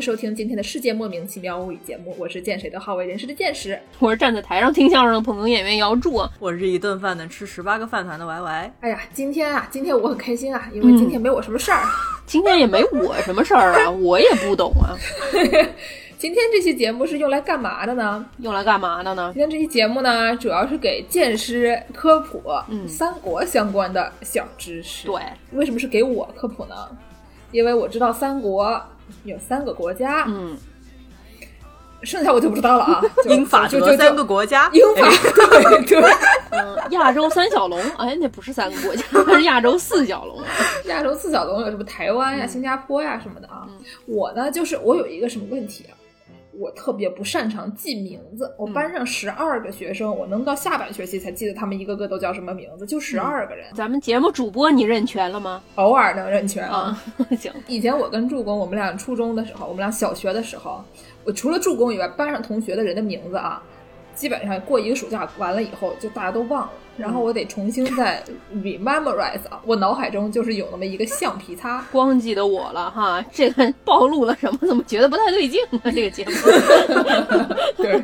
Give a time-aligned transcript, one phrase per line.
[0.00, 3.78] 收听今天的世界莫名其妙物语节目，我是见谁都好为人师的见识。
[3.98, 6.22] 我是站在台上听相声的捧哏演员姚柱。
[6.38, 8.72] 我是一顿饭能吃十八个饭团的 Y Y。
[8.80, 11.84] 哎呀，今天啊，今天我很开心啊，因为今天没我什么事儿。
[12.24, 14.96] 今天也没我什么事儿啊， 我也不懂啊。
[16.16, 18.24] 今天这期节目是用来干嘛的呢？
[18.38, 19.30] 用来干嘛的呢？
[19.34, 22.42] 今天这期节目呢，主要是给剑师科普
[22.88, 25.06] 三国相关的小知识。
[25.06, 25.20] 对，
[25.52, 26.74] 为什么是给我科普呢？
[27.52, 28.80] 因为我知道三国
[29.24, 30.56] 有三个国家，嗯，
[32.02, 33.02] 剩下我就不知道了啊。
[33.28, 35.08] 英法就就三个国家，英法
[35.50, 36.10] 对对，
[36.50, 40.42] 嗯，亚洲三小龙，哎，那不是三个国家，那是亚洲四小龙。
[40.86, 43.66] 亚洲四小龙有什么台湾呀、新加坡呀什么的啊？
[44.06, 45.92] 我呢，就是我有一个什么问题啊？
[46.60, 48.54] 我特别不擅长记名字。
[48.58, 53.64] 我班上十二个学生，我能到下半学期才记得他们一个个都叫什么名字，就十二个人。
[53.74, 55.62] 咱们节目主播你认全了吗？
[55.76, 57.02] 偶尔能认全啊。
[57.38, 57.50] 行。
[57.66, 60.84] 以前我跟助攻，我们俩初中的时候，我们俩小学的时候，
[61.24, 63.62] 我除了助攻以外，班上同学的人的名字啊，
[64.14, 66.72] 基本上过一个暑假完了以后，就大家都忘了。
[67.00, 68.22] 然后我得重新再
[68.62, 74.58] rememorize 啊，我脑海中就是有那么一个橡皮擦， 光记得我了哈，这个暴露了什么？
[74.68, 75.80] 怎么觉得不太对劲呢？
[75.92, 76.32] 这个节目，
[77.78, 78.02] 对，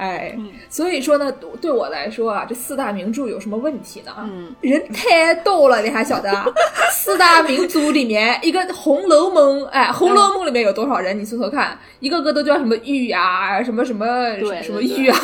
[0.00, 0.34] 哎，
[0.70, 4.12] 所以说呢，对我来说啊，这四大名著有什么问题呢？
[4.20, 6.30] 嗯，人太逗了，你还晓得？
[6.90, 11.18] 四大名著里面，一个《红楼梦》，哎，《红楼梦》里面有多少人？
[11.18, 14.06] 你搜搜看，一个个都叫什么玉啊，什么什么
[14.62, 15.18] 什么玉啊？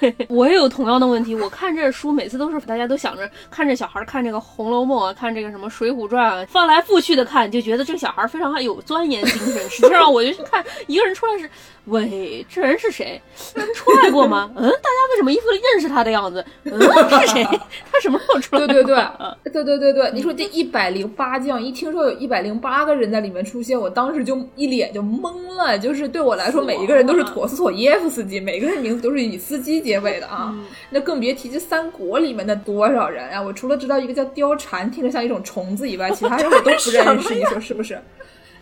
[0.00, 1.74] 对， 我也有同样的问题，我看。
[1.78, 9.70] 这书每次都是大家都想着看这小孩看这个《红楼梦》啊，看这个什么《水浒传》啊，翻来覆去的看，就觉得这个小孩非常有钻研精神。
[9.70, 11.48] 实际上，我就去看一个人出来是，
[11.84, 13.20] 喂，这人是谁？
[13.78, 14.50] 出来过吗？
[14.58, 16.44] 嗯，大家为什么一副认识他的样子？
[16.64, 16.72] 嗯，
[17.20, 17.44] 是谁？
[17.92, 18.66] 他什么时候出来？
[18.66, 19.04] 对对对，
[19.52, 25.78] 对对对对，你说这一百零八将，一听说有一百零八个人在里面出现，我当时就一脸就懵了。
[25.78, 30.52] 就是对我来说，每一个人都是陀思妥耶夫斯基，每个人名字都是以斯基结尾的啊，
[30.90, 31.58] 那更别提这。
[31.68, 33.42] 三国里面的多少人啊？
[33.42, 37.34] 我除了知道一个叫貂蝉，听着像一种虫子以外，其他人我都不认识。
[37.36, 38.00] 你说是不是？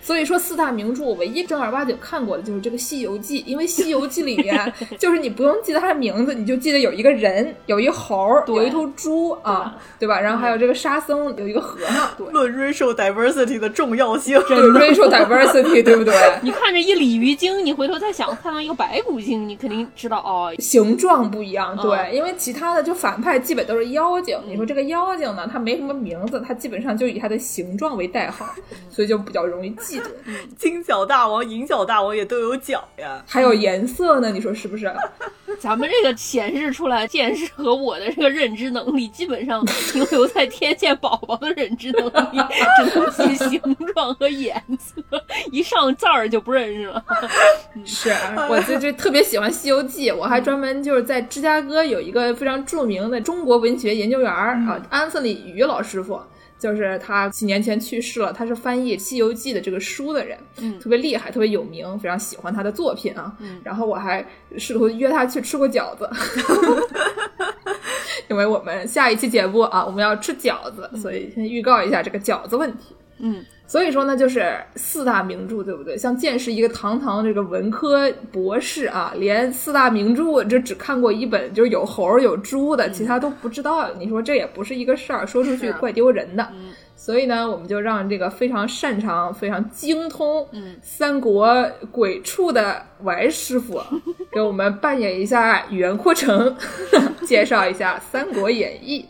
[0.06, 10.20] 所以说四大名著，我唯一正儿八经看过的就是这个《西游记》，因为《西游记》里面 就是你不用记得他的名字，你就记得有一个人，有一猴，有一头猪啊，对吧？
[10.20, 12.08] 然后还有这个沙僧，有一个和尚。
[12.30, 16.14] 论 racial diversity 的重要性， 对 racial diversity，对不对？
[16.40, 21.76] 你看着一鲤鱼精，你回头再想看到一个白骨精，你肯定知道哦，形状不一样。
[21.78, 24.38] 对，因为其他的就反派基本都是妖精。
[24.46, 28.46] 你说这个妖精呢，他没什么名字，他基本上就以他的形状为代号，
[28.88, 29.95] 所以就比较容易记。
[30.56, 34.92] 金角大王、银角大王也都有角呀，还有颜色呢，你说是不是？
[35.58, 42.38] 咱们这个显示出来，见识和我的这个认知能力，基本上停留在天线宝宝的认知能力，
[42.76, 45.02] 只能记形状和颜色，
[45.50, 47.02] 一上字儿就不认识了。
[47.86, 48.10] 是
[48.50, 56.20] 我就就特别喜欢《西游记》，我还专门就是在芝加哥有一个非常著名的中国文学研究员啊，安瑟里于老师傅。
[56.58, 63.34] 就是他几年前去世了，他是翻译《西游记》的这个书的人，嗯，特别厉害，特别有名，非常喜欢他的作品啊。
[63.40, 66.08] 嗯，然后我还试图约他去吃过饺子，
[68.28, 72.96] 因为我们下一期节目啊，我们要吃饺子，所以先预告一下这个饺子问题。
[73.18, 73.44] 嗯。
[73.68, 75.98] 所以说呢，就是四大名著，对不对？
[75.98, 83.92] 像剑是一个堂堂这个文科博士啊，连四大名著这只看过一本，就是有猴有猪的，其他都不知道。
[83.98, 86.48] 你说这也不是一个事儿，说出去怪丢人的。
[86.94, 90.46] 所以呢，我们就让这个非常擅长、非常精通
[90.80, 93.82] 三国鬼畜的王师傅，
[94.32, 96.56] 给我们扮演一下袁阔成，
[97.26, 99.04] 介绍一下《三国演义》。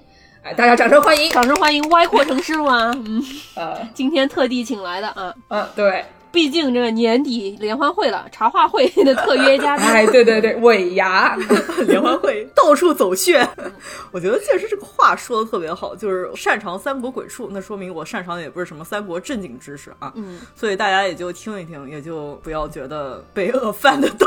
[0.55, 2.93] 大家掌声欢迎，掌声欢迎歪阔成师傅啊！
[2.95, 3.25] 嗯，
[3.55, 6.05] 呃，今天特地请来的啊，嗯，对。
[6.37, 11.35] 毕竟这个年底联欢会了，茶话会的特约嘉宾， 哎，对对对，尾牙
[11.89, 13.41] 联欢会 到处走穴。
[14.13, 20.13] 我觉得确实这个话说的特别好，就是擅长三国鬼畜，那说明我擅长的也不是什么三国正经知识啊。
[20.15, 24.27] 嗯，所以大家也就听一听，也就不要觉得被饿饭的到，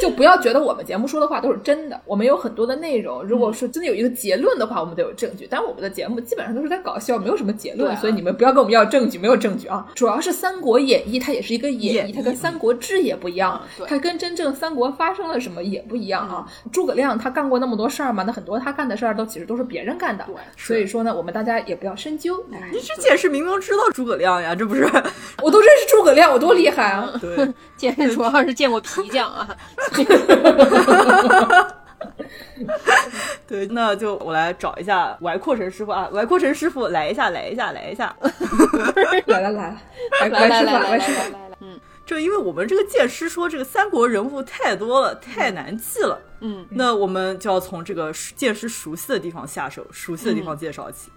[0.00, 2.00] 就不要觉得我们节目说的话都是真的。
[2.04, 5.48] 我们有很多的内容，如果说真的有一个结论的话，我们得有证据。
[5.50, 9.84] 但是我们的节目基本上都是在搞笑，没有什么结论，所以你们不要跟我们要证据，没有证据啊。
[9.96, 10.51] 主要是三。
[10.52, 13.58] 《三国演义》它也是一个演义，它跟《三国志》也不一样，
[13.88, 16.46] 它跟真正三国发生了什么也不一样啊。
[16.70, 20.22] 诸葛亮他干过那么多事儿嘛，那很多他干的事儿都其实都是别人干的。
[20.26, 22.44] 对，所以说呢，我们大家也不要深究。
[22.50, 24.82] 你这解释明明知道诸葛亮呀，这不是？
[25.42, 27.10] 我都认识诸葛亮，我多厉害啊！
[27.18, 29.48] 对， 见识主要是见过皮匠啊。
[33.46, 38.14] 对，那就我来找一下歪阔神师傅啊，歪阔神师傅来一下，来一下，来一下。
[39.26, 39.76] 来来来，
[40.20, 41.32] 来来来师傅，来来来来师傅。
[41.32, 46.20] 来来，嗯就因为我们这个剑师说这个三国人物太多了，太难记了。
[46.40, 51.10] 嗯那我们就要从这个剑师熟悉的地方下手，熟悉的地方介绍起。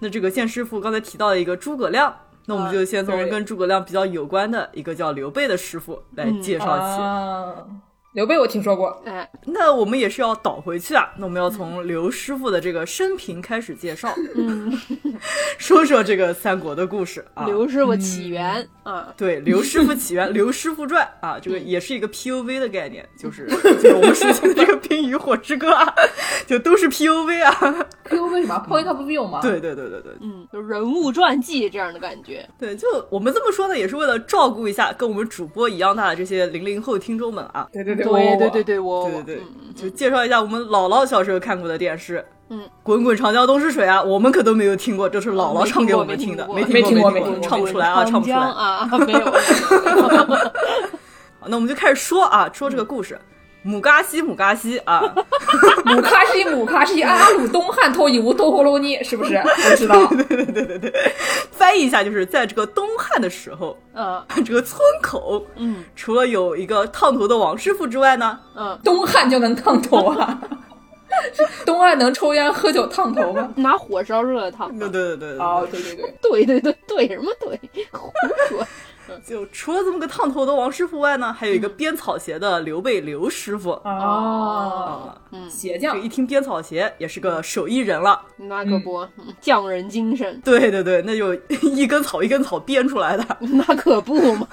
[0.00, 2.14] 那这个剑师傅刚才提到了一个诸葛亮，
[2.46, 7.00] 那我们就先从跟诸葛亮比较有关的一个叫刘备的师傅来介绍起。
[8.14, 14.72] 啊，刘备我听说过，哎，那我们也是要倒回去啊，那我们要从刘师傅的这个生平开始介绍，嗯，
[15.58, 17.44] 说说这个三国的故事啊。
[17.46, 25.92] 刘师傅起源啊，对，刘师傅起源，刘师傅传啊，这个也是一个 PUV 的概念，就是 就是我们熟悉的这个《冰与火之歌》啊，
[26.46, 27.86] 就都是 PUV 啊。
[28.08, 29.40] ，PUV 什么 point of view 嘛？
[29.40, 32.48] 对对对对对嗯，就人物传记这样的感觉。
[32.58, 37.66] 对，就我们这么说呢，也是为了照顾一下跟我们主播一样大的这些零零后听众们啊。
[37.72, 42.24] 对对对对对对对，我对对对嗯，就介绍一下我们姥姥小时候看过的电视。
[42.50, 48.38] 嗯，滚滚长江东逝水啊，我们可都没有听过，这是姥姥唱给我们听的，没听过，听过没没听过唱不出来啊，唱不出来。
[48.38, 49.20] 啊，没有。
[51.40, 53.18] 好那我们就开始说啊，说这个故事。
[53.64, 55.00] 姆嘎西，姆嘎西啊，
[55.86, 59.36] 姆嘎西姆嘎西阿鲁东汉托伊乌多霍罗尼，是不是？
[59.36, 60.06] 我知道。
[60.14, 61.12] 对对对对对
[61.50, 70.38] 翻译一下就是在这个东汉的时候，呃这个村口嗯除了有一个烫头的王师傅之外呢，嗯，东汉就能烫头啊？
[71.64, 73.48] 东汉能抽烟喝酒烫头吗？
[73.56, 74.68] 拿火烧热烫。
[74.78, 77.58] 对对对对对，哦，对对对，对对对对，什么对？
[77.92, 78.12] 胡
[78.48, 78.66] 说。
[79.24, 83.70] 就除了这么个烫头的王师傅外呢，还有一个编草鞋的刘备刘师傅。
[83.84, 86.00] 哦，啊，鞋匠。
[86.00, 88.20] 一听编草鞋也是个手艺人了。
[88.36, 89.26] 那可不，嗯。
[89.40, 93.24] 匠人精神，对对对，那就一根草一根草编出来的。
[93.40, 94.46] 那可不嘛。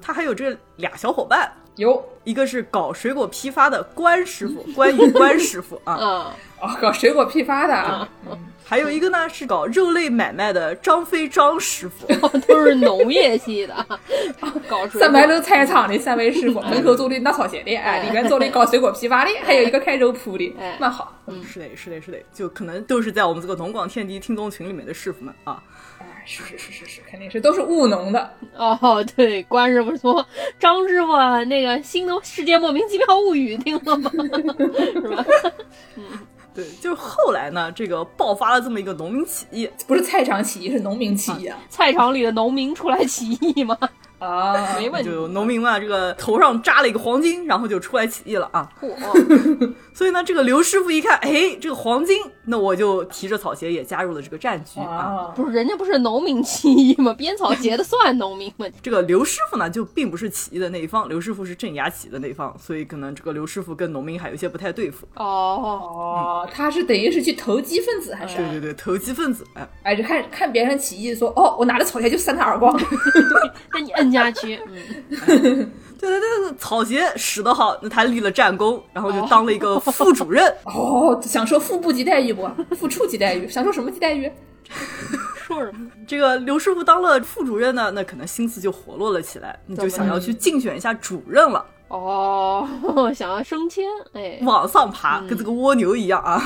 [0.00, 2.02] 他还有这俩小伙伴，有。
[2.24, 6.08] 一个是搞水果批发的关师傅，关羽关师傅啊，嗯，
[6.62, 8.08] 哦，搞水果批发的啊，
[8.64, 12.06] 还有一个呢是搞肉类买卖的张飞张师傅。
[12.48, 13.74] 都是农业系的，
[14.68, 21.12] 搞水果三牌楼菜场的三位师傅，门口做的拿草鞋的，哎，里面做的搞水果批发的， 还有一个开肉铺的哎，蛮好。
[21.26, 25.62] 嗯是的，是的，是的，就可能都是在我们这个农广天地听众群里面的师傅们啊。
[25.98, 28.30] 哎，是是是是是，肯定是都是务农的。
[28.56, 30.26] 哦，对，关师傅说
[30.58, 34.10] 张师傅啊那个新的世界莫名其妙物语听了吗？
[34.12, 35.24] 是吧？
[36.54, 41.58] 对，就是后来呢，这个爆发了这么一个农民起义，不是菜场起义，是农民起义啊！
[41.68, 43.76] 菜场里的农民出来起义吗？
[44.24, 45.10] 啊， 没问题。
[45.10, 48.68] 就农民嘛，这个头上扎了一个黄金，然后就出来起义了啊。
[48.80, 48.94] 嚯，
[49.92, 52.16] 所以呢，这个刘师傅一看，哎，这个黄金，
[52.46, 54.86] 那我就提着草鞋也加入了这个战局啊。
[54.86, 57.12] 啊，不是人家不是农民起义吗？
[57.14, 58.66] 编草鞋的算农民吗？
[58.82, 65.06] 这个刘师傅呢，就并不是起义的那一方，刘师傅是镇压起义的那一方，所以可能这个刘师傅跟农民还有一些不太对付。
[65.16, 68.36] 哦，哦，他是等于是去投机分子还是？
[68.36, 72.78] 对对对，投机分子，哎，哎，就看看别人起义说，哦，我拿着草鞋就扇他耳光。
[73.72, 74.58] 那你摁下去，
[75.10, 80.46] 嗯，对对对对，草鞋使得好，那他立了战功，然后就当了一个副主任。
[80.64, 82.48] 哦，享受副部级待遇不？
[82.74, 84.30] 副处级待遇，享受什么级待遇？
[85.36, 85.90] 说什么？
[86.08, 91.64] 这个刘师傅当了副主任呢，那可能心思就活络了起来，那就想要去竞选一下主任了，
[91.98, 96.42] 哦， 想要升迁，哎，往上爬，跟这个蜗牛一样啊。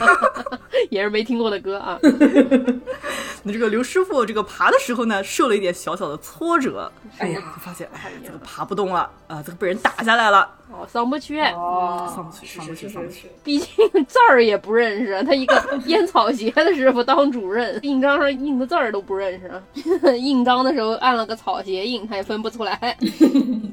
[0.90, 1.98] 也是没听过的歌啊。
[3.46, 13.28] 那这个刘师傅这个爬的时候呢，受了一点小小的挫折，哎呀就发现哎，这个爬不动了啊，这个被人打下来了，哦，上不去，哦上不去，上不去，上不去。
[13.44, 13.68] 毕竟
[14.06, 19.62] 字儿也不认识，他一个编草鞋的师傅当主任， 印章上印的字儿都不认识，
[20.18, 22.96] 印章的时候按了个草鞋印，他也分不出来。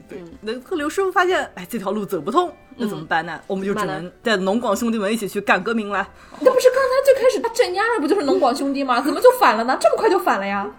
[0.07, 3.39] 对，那这个刘师傅发现，哎，这条路走不通，那怎么办呢？
[3.47, 6.07] 我们就只能带农广兄弟们一起去干革命了。
[6.39, 9.01] 那不是刚才最开始他镇压的不就是农广兄弟吗？
[9.01, 9.77] 怎么就反了呢？
[9.79, 10.69] 这么快就反了呀？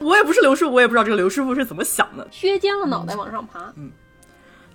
[0.00, 2.26] 我也不是刘师傅，我也不知道这个刘师傅是怎么想的。
[2.30, 3.72] 削尖了脑袋往上爬，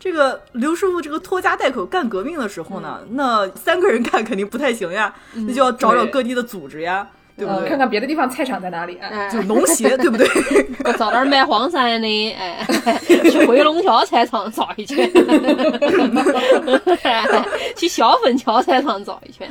[0.05, 7.69] 这个刘师傅这个拖家带口干革命的时候呢，那三个人干肯定不太行呀，那就要找找各地的组织呀，对不呃，对？
[7.69, 9.00] 看看别的地方菜场在哪里？
[9.01, 10.27] 哎，哎，就农协，对不对？
[10.85, 12.63] 我找点卖黄鳝的，哎，
[13.31, 15.09] 去回龙桥菜场找一圈，
[17.75, 19.50] 去小粉桥菜场找一圈，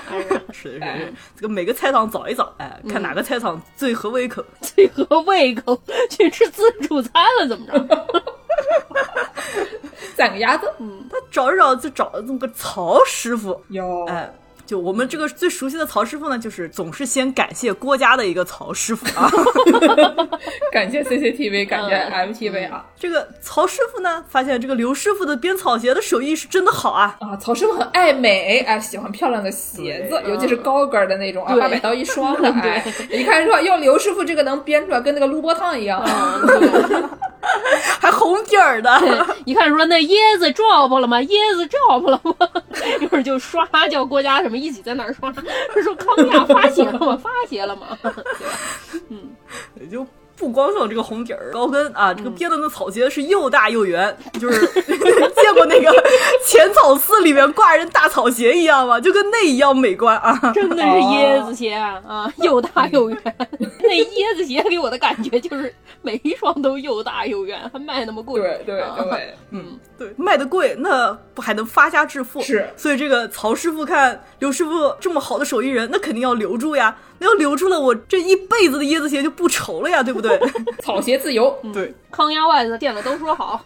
[0.53, 0.87] 是，是的，
[1.35, 4.45] 这个每个菜场找一找，哎，看哪个菜场最合胃口。
[4.61, 5.77] 最合胃口，
[6.09, 8.34] 去吃自助餐了怎么着？
[10.17, 10.71] 攒个鸭子。
[11.11, 14.33] 他找着找着就找了这么个曹师傅，哟，哎，
[14.67, 19.31] 就我们这个最熟悉的曹师傅呢，就是总是先感谢郭家的一个曹师傅啊。
[20.73, 22.85] 感谢 CCTV，感谢 MTV 啊。
[22.99, 27.17] 这个曹师傅呢，发现这个刘师傅的编草鞋的手艺是真的好啊。
[27.21, 36.03] 啊，曹师傅很爱美，哎，喜欢漂亮的鞋子，对尤其是高跟儿的那种啊，对八百刀一双的， 哎，一看说哟，刘师傅这个能编出来，跟那个撸波烫一样。
[36.05, 37.03] 嗯，对
[38.01, 38.91] 还红底儿的，
[39.45, 41.21] 一看说那椰子 drop 了吗？
[41.21, 42.49] 椰子 drop 了吗？
[43.01, 45.33] 一会儿就刷，叫郭嘉什么一起在那儿刷，
[45.83, 47.17] 说康亚发鞋了吗？
[47.23, 47.99] 发鞋了吗？
[49.11, 49.31] 嗯
[49.81, 55.93] 也就不光是有这个红底儿高跟啊，这个编的那草鞋是又大又圆，就是见过那个
[56.45, 59.01] 浅草寺里面挂人大草鞋一样吗？
[59.01, 60.53] 就跟那一样美观啊。
[60.53, 63.19] 真的是椰子鞋啊，啊又大又圆。
[63.59, 65.73] 那椰子鞋给我的感觉就是
[66.03, 68.41] 每一双都又大又圆，还卖那么贵。
[68.41, 72.43] 对对啊对，嗯，对，卖的贵，那不还能发家致富？
[72.43, 76.97] 是所以这个曹师傅看刘师傅这么好的手艺人，那肯定要留住呀。
[77.19, 80.39] 那要留住了，我这一辈子的椰子鞋就不愁了呀，对不对？
[80.83, 81.57] 草鞋自由。
[81.73, 83.63] 对，康压外子店了都说好，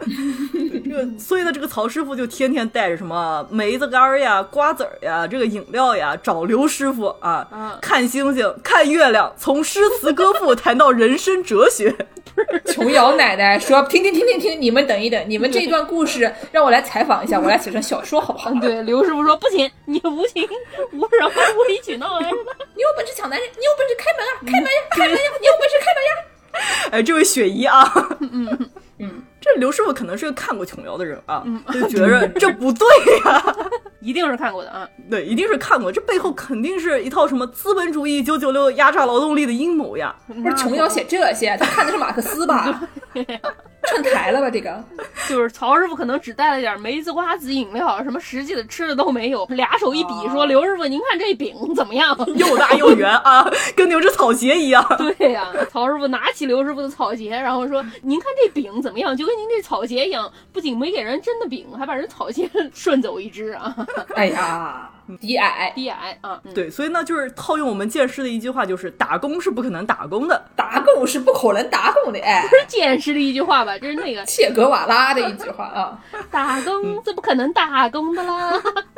[0.84, 11.94] 这个所以呢，这个曹师傅就天天带着什么梅子干儿呀、瓜子儿呀、这个饮料呀，找刘师傅啊，嗯看星星、看月亮，从诗词歌赋谈到人生哲学。
[12.66, 18.50] 琼瑶奶奶说：“停停停停停，你们等一等，你们这段故事让我来采访一下，我来写成小说好不好？
[18.50, 20.48] 嗯， 对，刘师傅说不行，你无情
[20.92, 21.28] 无人
[21.58, 22.52] 无理取闹来着的。
[22.74, 26.90] 你有本事抢男人，你有本事开门啊，开门呀，开门呀，你有本事开门呀！
[26.92, 29.22] 哎，这位雪姨啊，嗯嗯，
[29.54, 32.86] 这刘师傅可能是个看过琼瑶的人啊，就觉着 这不对
[33.24, 33.56] 呀、
[34.00, 40.14] 一定是看过的啊，对，一定是看过，这背后肯定是一套什么资本主义九九六压榨劳动力的阴谋呀。
[40.28, 42.80] 不是琼瑶写这些，他看的是马克思吧？
[43.90, 44.50] 串台了吧？
[44.50, 44.82] 这个
[45.28, 54.84] 就是曹师傅可能只带了点梅子瓜子饮料，什么实际的吃的都没有，俩手一比说：“刘师傅，您看这饼怎么样？”又大又圆啊， 跟牛只草鞋一样。
[55.18, 59.16] 对呀、曹师傅拿起刘师傅的草鞋，然后说：“您看这饼怎么样？
[59.16, 63.74] 就跟您这草鞋一样，不仅没给人真的饼，还把人草鞋 顺走一只啊！
[64.16, 64.90] 哎呀，
[65.20, 70.42] 低矮，低矮啊，嗯对，所以呢，就是套用我们剑师的一句话，就是打工是不可能打工的。
[70.56, 73.76] 打工是不可能打工的，哎，不是剑师的一句话吧？
[73.78, 75.98] 就是那个切格瓦拉的一句话啊。
[76.30, 78.52] 打工，是不可能打工的啦！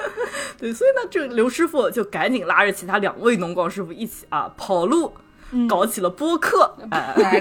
[0.58, 5.12] 对，所以呢，这刘师傅就赶紧拉着其他两位农广师傅一起啊跑路，
[5.68, 6.74] 搞起了播客，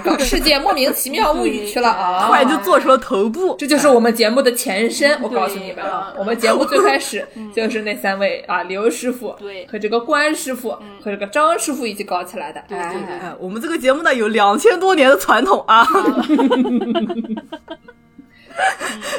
[0.04, 2.26] 搞世界莫名其妙物语去了啊！
[2.28, 3.56] 突然就做出了头部。
[3.58, 7.26] 这就是我们节目的前身，我告诉你们啊，我们节目最开始
[7.56, 9.66] 就是那三位啊，刘师傅，对。
[9.68, 13.14] 和这个关师傅和这个张师傅一起搞起来的，对对对。
[13.14, 15.88] 哎哎，我们这个节目呢有两千多年的传统啊，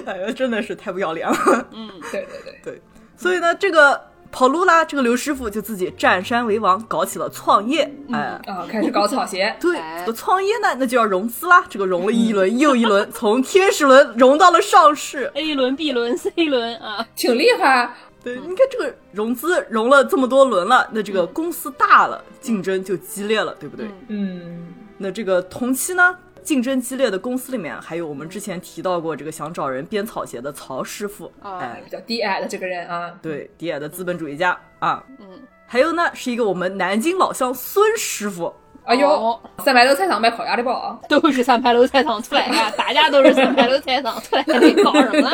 [0.05, 1.37] 哎呀，真的是太不要脸了。
[1.73, 1.91] 嗯。
[2.11, 2.83] 对对对，对，
[3.17, 4.01] 所以呢，这个
[4.33, 7.83] 跑路啦，这个刘师傅就自己占山为王，搞起了创业。
[8.11, 11.65] 哎，啊，开始搞草鞋， 对，哎这个创业呢，那就要融资啦。
[11.71, 15.31] 这个融了一轮又一轮， 从天使轮融到了上市。
[15.35, 17.95] A 轮、B 轮、C 轮啊，挺厉害。
[18.25, 23.87] 对，你看这个融资融了这么多轮了，那这个公司大了，竞争就激烈了，对不对？
[24.09, 35.03] 嗯，那这个同期呢，竞争激烈的公司里面，还有我们之前提到过这个想找人编草鞋的曹师傅，啊哎比，较低矮的这个人啊，对，低矮的资本主义家啊。
[35.19, 35.27] 嗯，
[35.67, 38.53] 还有呢，是一个我们南京老乡孙师傅。
[38.85, 40.99] 哎呦哦，三牌楼菜场卖烤鸭的吧？
[41.09, 45.31] 都是三牌楼菜场出来的， 大家都是三牌楼菜场出来的，你搞什么？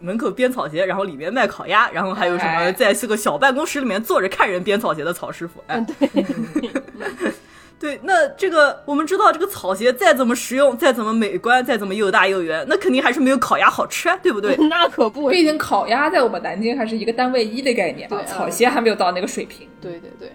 [0.00, 5.62] 门口编草鞋，然后里面卖烤鸭，然后还有什么哎在这个小办公室里面坐着看人编草鞋的曹师傅。
[5.66, 6.72] 哎，嗯，对，
[7.80, 14.54] 对，那这个我们知道，这个草鞋再怎么实用，再怎么美观，再怎么又大又圆，那肯定还是没有烤鸭好吃啊，对不对？
[14.68, 19.66] 那可不，毕竟烤鸭在我们南京还是一个单位一的概念啊，对啊草鞋还没有到那个水平。
[19.80, 20.30] 对对对，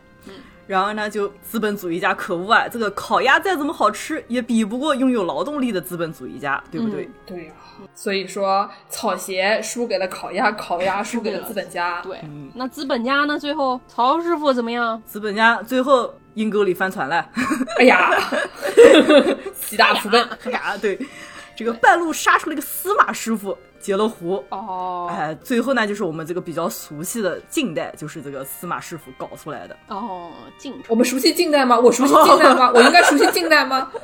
[0.65, 2.67] 然后呢，就资本主义家可恶啊！
[2.67, 7.07] 这个烤鸭再怎么好吃，也比不过拥有劳动力的资本主义家，对不对？
[7.27, 7.51] 对呀、
[7.93, 12.01] 所以说草鞋输给了烤鸭，烤鸭输给了资本家。
[12.01, 12.19] 对，
[12.55, 13.37] 那资本家呢？
[13.37, 14.99] 最后曹师傅怎么样？
[15.05, 17.27] 资本家最后阴沟里翻船了，
[17.79, 18.11] 哎呀，
[19.59, 20.21] 喜大普奔。
[20.45, 20.99] 哎呀，对，
[21.55, 24.43] 这个半路杀出了一个司马师傅截了胡。
[24.49, 29.75] 哦哎，最后呢，就是我们这个比较熟悉的近代，就是这个司马师傅搞出来的。
[29.87, 31.79] 哦，晋朝我们熟悉近代吗？
[31.79, 32.71] 我熟悉近代吗？
[32.73, 33.91] 我应该熟悉近代吗？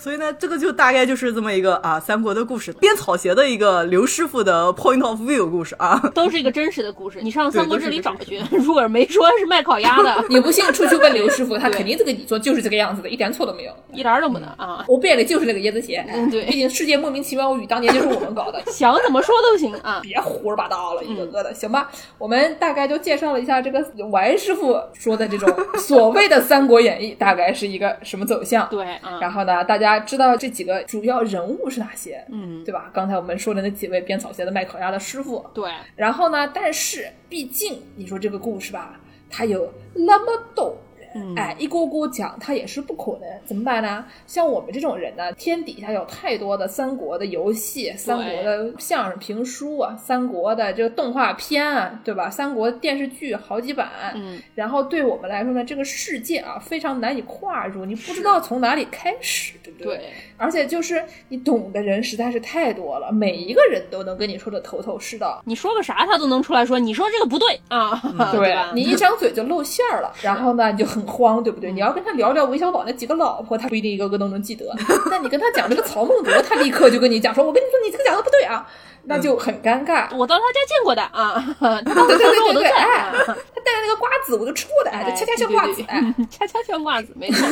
[0.00, 7.18] 所以呢，这个就大概就是这么一个啊三国的故事，编草鞋的一个刘师傅的 point of view 故事啊，都是一个真实的故事。
[7.20, 13.72] 你上《三国志》里找去， 如果没说是卖烤鸭的， 你不信，出去问刘师傅， 他肯定这个你说就是这个样子的，一点错都没有。
[13.92, 14.82] 一点儿都不能啊。
[14.88, 20.00] 我背的就是那个椰子鞋，嗯对毕竟世界莫名其妙物语当年就是我们搞的，想怎么说都行啊。
[20.02, 21.90] 别胡说八道了，一个个的，行吧？
[22.16, 28.66] 我们大概就介绍了一下这个王师傅说的这种所谓的《三国演义》大概是一个什么走向。
[28.70, 32.90] 对啊，然后呢，大家知道这几个主要人物是哪些，嗯，对吧？
[32.94, 40.76] 刚才我们说的那几位编草鞋的卖烤鸭的师傅，对，然后呢，但是毕竟你说这个故事吧，它有那么多人，
[41.14, 44.04] 嗯哎，一锅锅讲，他也是不可能，怎么办呢？
[44.26, 52.30] 像我们这种人呢，天底下有太多的三国的游戏、三国的相声评书啊、三国的这个动画片啊，对吧？
[52.30, 59.96] 三国电视剧好几版，嗯，然后对我们来说呢，这个世界啊非常难以跨入，你不知道从哪里开始，对不对？
[59.96, 65.42] 对，而且就是你懂的人实在是太多了，每一个人都能跟你说的头头是道。
[65.44, 68.00] 你说个啥他都能出来说，你说这个不对啊，
[68.32, 68.70] 对吧？
[68.74, 71.72] 你一张嘴就露馅儿了，然后呢你就很慌，对不对？
[71.72, 74.66] 你要跟他聊聊韦小宝那几个老婆，他不一定一个个都能记得。
[75.10, 78.68] 但你跟他讲这个曹孟德，他立刻就跟你讲说：“我跟你说，你这个讲的不对啊。”
[79.04, 80.08] 那就很尴尬。
[80.16, 85.82] 我到他家见过的啊， 他当对时说我都在对对对对，哎啊，他带的那个瓜子我就吃过的，哎，恰恰像瓜子。
[86.30, 87.48] 恰恰像瓜子，没错。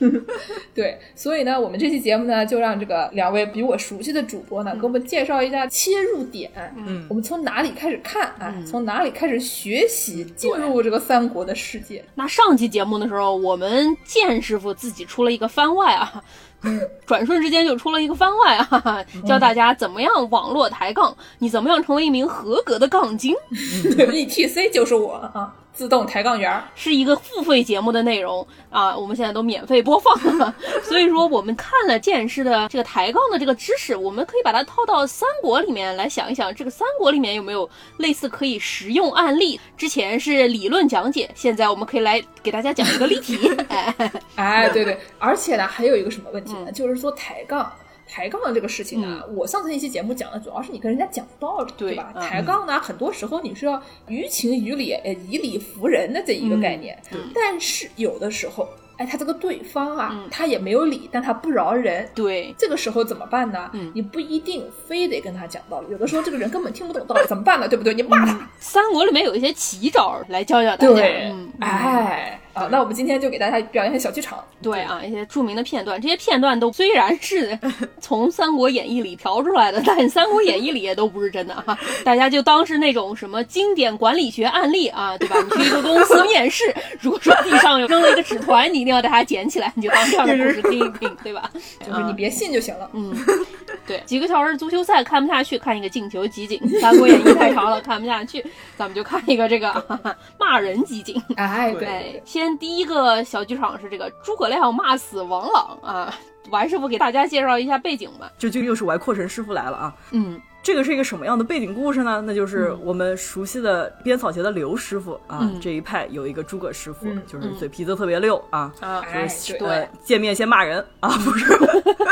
[0.74, 6.50] 对，所以呢，我们这期节目呢，就让这个两位比我熟悉的主播呢，给我们介绍一下切入点。
[6.76, 8.22] 嗯我们从哪里开始看？
[8.38, 12.04] 啊，从哪里开始学习进入这个三国的世界？
[12.14, 16.22] 那上期节目的时候，我们剑师傅自己出了一个番外啊，
[17.06, 23.34] 转瞬之间就出了一个番外啊，哈哈教大家怎么样网络抬杠，你怎么样成为一名合格的杠精，
[23.96, 26.64] 对 ETC 就是我啊，自动抬杠员儿。
[26.74, 30.54] 是一个付费节目的内容啊，我们现在都免费播放了。
[30.84, 39.58] 所以说，我们看了剑师的这个抬杠的这个知识，我们可以把它套到三国里面来想一想，这个三国里面有没有类似可以实用案例？
[39.76, 43.38] 之前是理论讲解，现在我们可以来给大家讲一个例题。
[43.68, 43.94] 哎，
[44.36, 46.72] 哎，对对，而且呢，还有一个什么问题呢？
[46.72, 47.72] 就是说抬杠。
[48.14, 52.12] 抬杠的这个事情呢，我上次那期节目讲的主要是你跟人家讲道理，对吧？
[52.14, 52.20] 嗯。
[52.22, 57.00] 抬杠呢，很多时候你是要于情于理、呃以理服人的这一个概念，
[57.34, 58.68] 但是有的时候，
[58.98, 63.70] 哎，他这个对方啊，他也没有理，但他不饶人，对，这个时候怎么办呢？
[63.94, 67.68] 你不一定非得跟他讲道理，有的时候这个人根本听不懂道理，怎么办呢？
[67.68, 67.94] 对不对？
[67.94, 70.94] 你骂他，三国里面有一些奇招来教教大家。
[70.94, 74.42] 对，嗯，哎，啊，那我们今天就给大家表演一下小剧场。
[74.62, 77.58] 对啊，一些著名的片段，这些片段都虽然是
[78.00, 81.76] 从《三国演义》里调出来的，但《三国演义》里也都不是真的啊。
[82.04, 85.36] 大家就当是那种什么经典管理学案例啊，对吧？
[85.42, 91.48] 你去一个公司面试，如果说地上有扔了一个纸团，你一定要带它捡起来，你就当这样的故事听一听，对吧？
[91.86, 92.90] 就是你别信就行了。
[92.92, 93.14] 嗯，
[93.86, 98.44] 对，几个小时足球赛看不下去，看一个进球集锦，《三国演义》太长了看不下去，
[98.76, 101.20] 咱们就看一个这个哈哈骂人集锦。
[101.36, 106.14] 哎，对哎，先第一个小剧场是这个诸葛亮骂死王朗啊，
[106.50, 108.30] 王师傅给大家介绍一下背景吧。
[108.38, 109.94] 就就又是玩扩神师傅来了啊！
[110.10, 112.22] 嗯，这个是一个什么样的背景故事呢？
[112.24, 121.52] 那就是我们熟悉的编草鞋的刘师傅啊，嗯这一派有一个诸葛师傅，嗯就是嘴皮子特别溜啊，就是对呃见面先骂人啊，不是，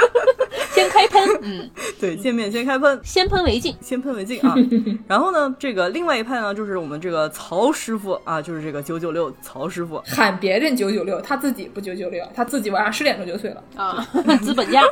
[0.74, 3.00] 先开喷，嗯， 对，见面先开喷。
[3.04, 3.74] 先喷为敬。
[3.80, 4.54] 先喷为敬啊，
[5.06, 13.62] 然后呢，这个另外一派呢，就是我们这个曹师傅啊，就是这个九九六曹师傅，喊别人九九六，他自己不九九六，他自己晚上十点钟就睡了。
[13.76, 14.04] 啊，
[14.42, 14.82] 资本家，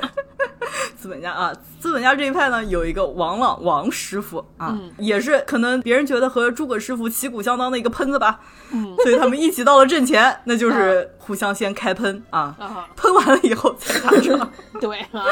[0.96, 8.40] 资本家啊，资本家这一派呢，有一个王朗王师傅啊，嗯也是可能别人觉得和诸葛师傅旗鼓相当的一个喷子吧，
[8.72, 14.50] 嗯所以他们一起到了阵前， 那就是互相先开喷啊，啊，喷完了以后才打仗。
[14.80, 15.24] 对啊，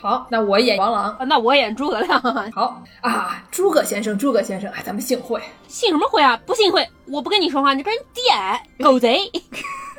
[0.00, 1.16] 好，那我演王朗。
[1.26, 2.20] 那我演诸葛亮，
[2.54, 5.40] 好啊，诸葛先生，诸葛先生，哎，咱们幸会。
[5.66, 6.38] 幸什么会啊？
[6.46, 9.18] 不幸会，我不跟你说话，你跟人点狗贼。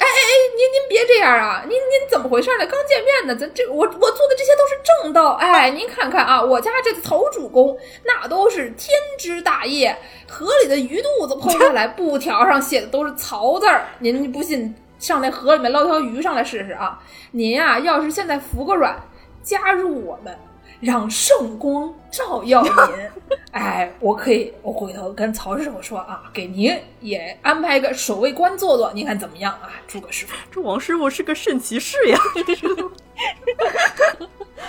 [0.03, 1.63] 哎哎哎，您您别这样啊！
[1.63, 2.65] 您您怎么回事呢？
[2.65, 5.31] 刚见面呢，咱这我我做的这些都是正道。
[5.35, 13.85] 哎，您看看啊，我家这曹主公那都是天之大业，河里的鱼肚子剖下来，布条上写的都是曹字儿。
[13.99, 16.99] 您不信，上那河里面捞条鱼上来试试啊！
[17.31, 19.01] 您呀、要是现在服个软，
[19.41, 20.37] 加入我们。
[20.81, 22.71] 让圣光照耀您，
[23.53, 29.69] 哎，我可以，我回头跟曹师傅说啊，给您也安排个守卫官做做，您看怎么样啊？
[29.87, 32.19] 诸葛师傅，这王师傅是个圣骑士呀，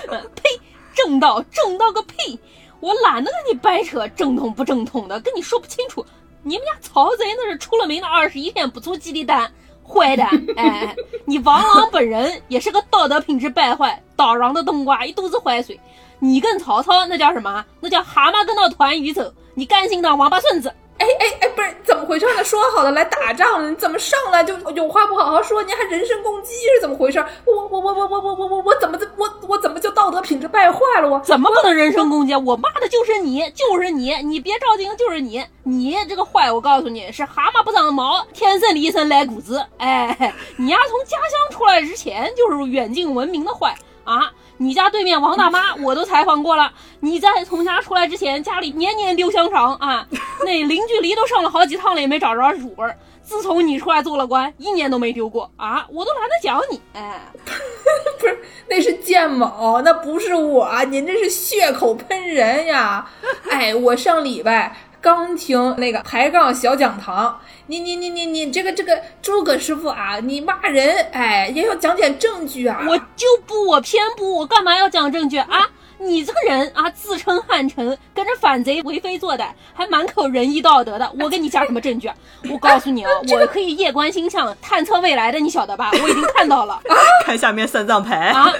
[0.36, 0.60] 呸！
[0.94, 2.38] 正道正道个屁！
[2.78, 6.04] 我懒得跟你掰扯正统不正统的，跟你说不清楚。
[6.42, 9.50] 你们家曹贼那是出了名的二十一天不出鸡的蛋，
[9.82, 10.94] 坏蛋，哎，
[11.24, 15.80] 你王朗本人也是个道德品质败坏、倒瓤的冬瓜，一肚子坏水。
[16.24, 17.62] 你跟曹操那叫什么？
[17.80, 19.30] 那叫蛤蟆跟到团鱼走。
[19.52, 20.72] 你甘心当王八孙子？
[20.96, 22.42] 哎哎哎，不是怎么回事呢？
[22.42, 25.62] 说好的来打仗，你怎么上来就有话不好好说？
[25.62, 27.22] 你还人身攻击是怎么回事？
[27.44, 31.10] 我我我我我我我我我怎么我我怎么就道德品质败坏了？
[31.10, 32.34] 我怎么不能人身攻击？
[32.34, 39.62] 我骂的就是你，就是你，你别着急，就是你，你这个坏，我告诉你是蛤蟆不长毛，天生一身来骨子。
[39.76, 44.30] 哎，你丫，从家乡出来之前就是远近闻名的坏啊。
[44.58, 46.72] 你家对面王大妈，我都采访过了。
[47.00, 50.06] 你在从家出来之前，家里年年丢香肠啊，
[50.44, 52.96] 那零距离都上了好几趟了，也没找着主儿。
[53.20, 56.80] 自从你出来做了官，一年都没丢过啊，我都懒得讲你。
[56.92, 57.20] 哎，
[58.20, 58.38] 不是，
[58.68, 63.10] 那是建某，那不是我，您这是血口喷人呀！
[63.50, 67.38] 哎，我上礼拜刚听那个抬杠小讲堂。
[67.66, 72.84] 你你你你你这个这个诸葛师傅啊，你骂人哎也要讲点证据啊！
[72.88, 75.68] 我就不，我偏不，我干嘛要讲证据啊？
[75.98, 82.11] 你这个人啊，自称汉臣，跟着反贼为非作歹，还满口仁义道德的，我给你讲什么证据？
[82.50, 85.90] 我告诉你啊， 我可以夜观星象，探测未来的，你晓得吧？
[86.02, 86.80] 我已经看到了，
[87.24, 88.52] 看下面三藏牌啊！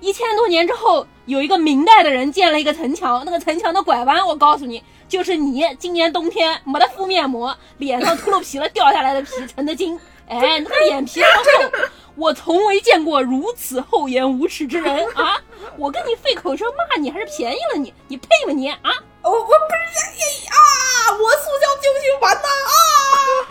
[0.00, 4.82] 一千多年之后，有一个明代的人建了一个城墙，那个城墙的拐弯，我告诉你。
[5.06, 11.28] 就是你今年冬天没得敷面膜，脸上秃噜皮了，掉下来的皮成的精，哎，那个脸皮厚，
[12.16, 15.40] 我从未见过如此厚颜无耻之人啊！
[15.76, 18.78] 我跟你费口舌骂你，还是便宜了你，你配吗你啊？
[19.22, 19.56] 我我不是
[20.48, 21.12] 啊！
[21.12, 22.74] 我速效救心丸呐啊！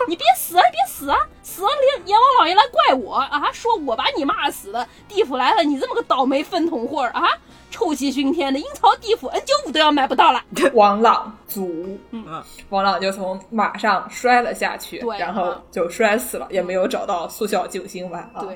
[0.08, 0.62] 你别死啊！
[0.70, 1.16] 别死啊！
[1.42, 3.50] 死了阎阎王老爷来怪我啊！
[3.52, 7.22] 说我把你骂死的，地府来了，你这么个倒霉粪桶货啊！
[7.70, 10.40] 臭气熏天的阴曹地府 N 九五都要买不到了。
[10.74, 18.46] 王朗卒，嗯，王朗就从马上摔了下去，然后就摔死了，也没有找到速效救心丸啊。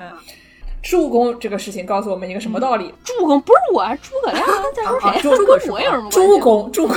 [0.81, 2.93] 助攻这个事情告诉我们一个什么道理？
[3.03, 5.21] 助攻不是我，诸葛亮 在说谁？
[5.21, 6.87] 诸葛我有什么助攻，诸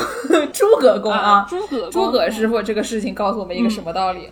[0.53, 4.29] 诸葛公啊，诸葛诸葛师傅这个事情告诉我们一个什么道理？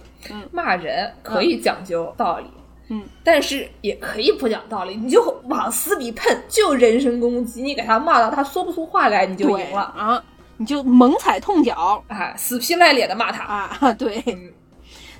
[0.52, 2.46] 骂人可以讲究道理。
[2.92, 10.20] 嗯，但是也可以不讲道理，你就往死里喷，就人身攻击，你给他骂到他说不出话来，你就赢了啊！
[10.56, 13.92] 你就猛踩痛脚啊，死皮赖脸的骂他啊！
[13.96, 14.22] 对。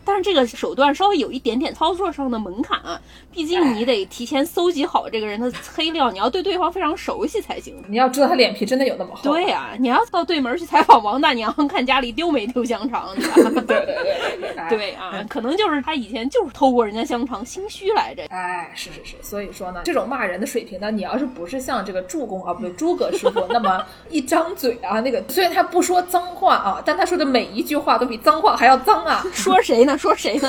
[0.05, 3.01] 但是这个手段稍微有一点点操作上的门槛啊，
[3.33, 7.75] 毕竟你得提前搜集好这个人的黑料，你要对对方非常熟悉才行。
[7.89, 9.23] 你要知道他脸皮真的有那么厚。
[9.23, 13.09] 对呀，你要到对门去采访王大娘，看家里丢没丢香肠。
[13.17, 18.25] 对对对对对啊，可能就是他以前就是偷过人家香肠，心虚来着。
[18.31, 29.25] 哎，是是是，所以说呢，这种骂人的水平呢，你要是不是像这个助攻啊，不对， 诸葛师傅那么一张嘴啊，那个虽然他不说脏话啊，但他说的每一句话都比脏话还要脏啊。
[29.33, 29.97] 说谁呢？
[29.97, 30.49] 说谁呢？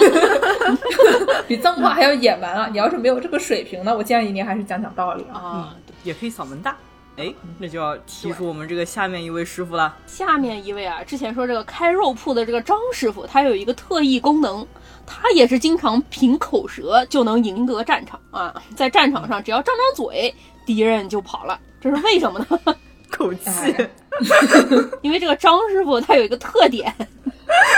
[1.48, 2.71] 比脏话还要野蛮啊！
[2.72, 5.76] 你要是没有这个水平呢，我建议您还是讲讲道理啊。
[6.04, 6.76] 也可以嗓门大，
[7.18, 9.96] 哎，那就要提出我们这个下面一位师傅了。
[10.08, 14.66] 下面一位啊，之前说这个开肉铺的这个张师傅，他有一个特异功能，
[15.06, 18.60] 他也是经常凭口舌就能赢得战场啊。
[18.76, 20.34] 在战场上，只要张张嘴，
[20.66, 21.60] 敌人就跑了。
[21.80, 22.76] 这是为什么呢？
[23.12, 23.76] 口气。
[25.02, 26.94] 因为这个张师傅他有一个特点。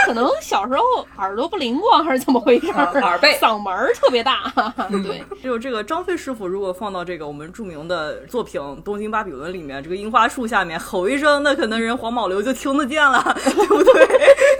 [0.06, 0.80] 可能小时候
[1.16, 2.68] 耳朵不灵光还是怎么回事？
[2.70, 4.52] 耳背，嗓门特别大。
[5.02, 14.06] 对，就这个张飞师傅，如果放到这个我们著名的作品《东京巴比伦》里面，这个樱花树下面吼一声，那可能人黄宝流就听得见了， 对不对？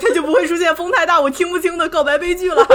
[0.00, 2.66] 他就不会出现风太大我听不清的告白悲剧了。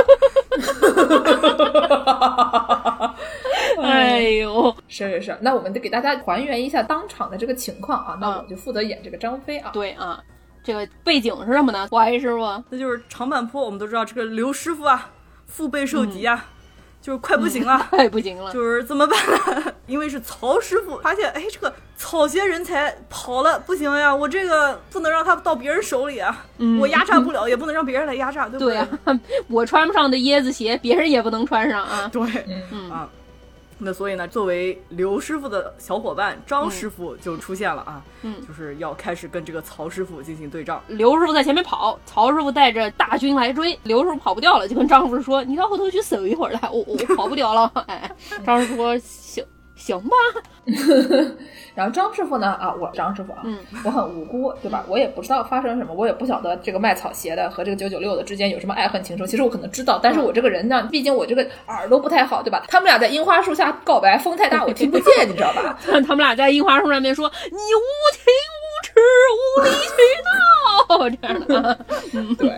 [3.99, 8.17] 哎呦，是是是，那我们得给大家还原一下当场的这个情况啊。
[8.19, 9.71] 那我就负责演这个张飞啊。
[9.73, 10.21] 对啊。
[10.61, 11.87] 这个背景是什么呢？
[11.89, 13.63] 怀疑师傅，那就是长坂坡。
[13.63, 15.09] 我们都知道这个刘师傅啊，
[15.47, 16.45] 腹背受敌啊，
[17.01, 19.17] 就是快不行了， 快不行了，就是怎么办
[19.55, 19.73] 呢？
[19.87, 26.45] 因为是曹师傅发现，哎，这个草鞋人才跑了，不行呀，我这个不能让他到别人手里啊，
[26.79, 28.77] 我压榨不了，也不能让别人来压榨，对不对？
[29.47, 32.07] 我穿不上的椰子鞋，别人也不能穿上啊。
[32.11, 32.21] 对，
[32.71, 33.09] 嗯啊。
[33.81, 40.83] 那所以呢，作为刘师傅的小伙伴张师傅就出现了啊，嗯，就是要开始跟这个曹师傅进行对仗。
[40.87, 47.71] 刘师傅在前面跑，曹师傅带着大军来追，刘师傅跑不掉了，就跟张师傅说：“你到后头去守一会儿来，我我跑不掉了。
[47.87, 48.11] ”哎，
[48.45, 49.43] 张师傅说：“行。”
[49.79, 50.15] 行吧，
[51.73, 52.47] 然后张师傅呢？
[52.59, 53.41] 啊，我张师傅啊，
[53.85, 54.83] 我很无辜，对吧？
[54.89, 59.25] 我也不知道发生什么，我也不晓得这个卖草鞋的和这个九九六的之间有什么爱恨情仇。
[59.25, 62.65] 其实我可能知道，但是我这个人呢，毕竟我这个耳朵不太好，对吧？
[62.67, 65.79] 他们俩在樱花树下告白，风太大，我听不见，你知道吧？
[66.05, 68.93] 他们俩在樱花树上面说：“你无情无吃
[69.57, 71.85] 无理取闹这样的。
[72.37, 72.51] 对，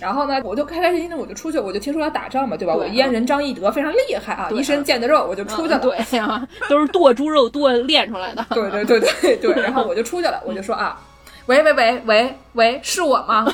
[0.00, 2.74] 然后呢，我就开开心心的我就出去，我就听说要打仗嘛，对吧？
[2.74, 5.78] 对我燕人张翼德非常厉害啊，一身腱子肉，我就出去了。
[5.78, 8.44] 对呀、 都是剁猪肉剁练出来的。
[8.50, 10.98] 对对对对对， 然后我就出去了，我就说啊，
[11.46, 13.46] 喂喂喂喂喂，是我吗？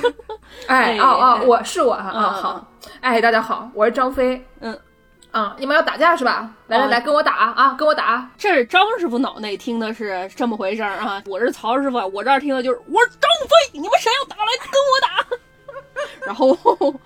[0.66, 2.66] 哎哎哦哦哎，我是我啊好，
[3.00, 4.78] 哎大家好，我是张飞，嗯。
[5.30, 6.50] 啊，你们要打架是吧？
[6.66, 8.28] 来来啊来，跟我打啊，跟我打！
[8.36, 15.36] 这是张师傅脑内听的是这么回事儿啊，我是曹师傅，我这儿听的就是我是张飞，你们谁要打来跟我打。
[16.26, 16.56] 然后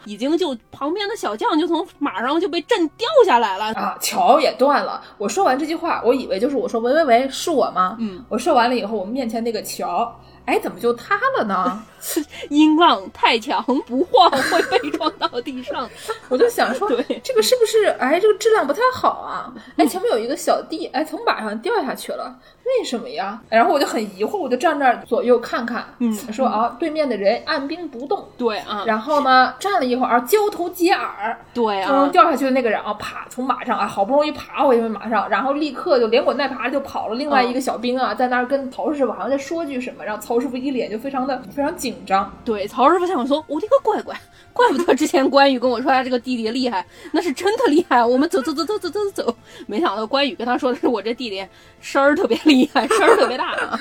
[0.04, 3.72] 已经就旁边的小将就从马上就被震掉下来了。
[3.74, 5.02] 啊，桥也断了。
[5.18, 7.96] 我说完这句话，我以为就是我说喂喂喂，是我吗？
[7.98, 10.14] 嗯，我说完了以后，我们面前那个桥，
[10.46, 11.82] 哎，怎么就塌了呢？
[12.50, 15.88] 音浪太强，不晃会被撞到地上。
[16.28, 19.52] 我就想说，对这个是不是哎，这个质量不太好啊？
[19.76, 23.40] 哎，前面有一个小弟，哎，从马上掉下去了，为什么呀？
[23.48, 28.26] 然后我就很疑惑，我就站那儿左右看看，嗯说啊，对面的人按兵不动。
[28.38, 37.16] 对啊，然后呢，站了一会儿，交头接耳，对从啊，掉下去的那个人啊，啪从马上啊，好不容易爬回去马上，然后立刻就连滚带爬就跑了。
[37.16, 42.32] 另外一个小兵啊，在那儿跟曹师傅好像在说句什么，然后曹师傅一脸就非常的非常紧张。
[42.44, 44.14] 对，曹师傅想说，我的个乖乖，
[44.52, 48.04] 怪不得之前关羽跟我说他这个弟弟厉害，那是真的厉害。
[48.04, 51.46] 我们走走走走走走走，没想到关羽跟他说的是我这弟弟
[51.80, 53.78] 声儿特别厉害，声儿特别大啊。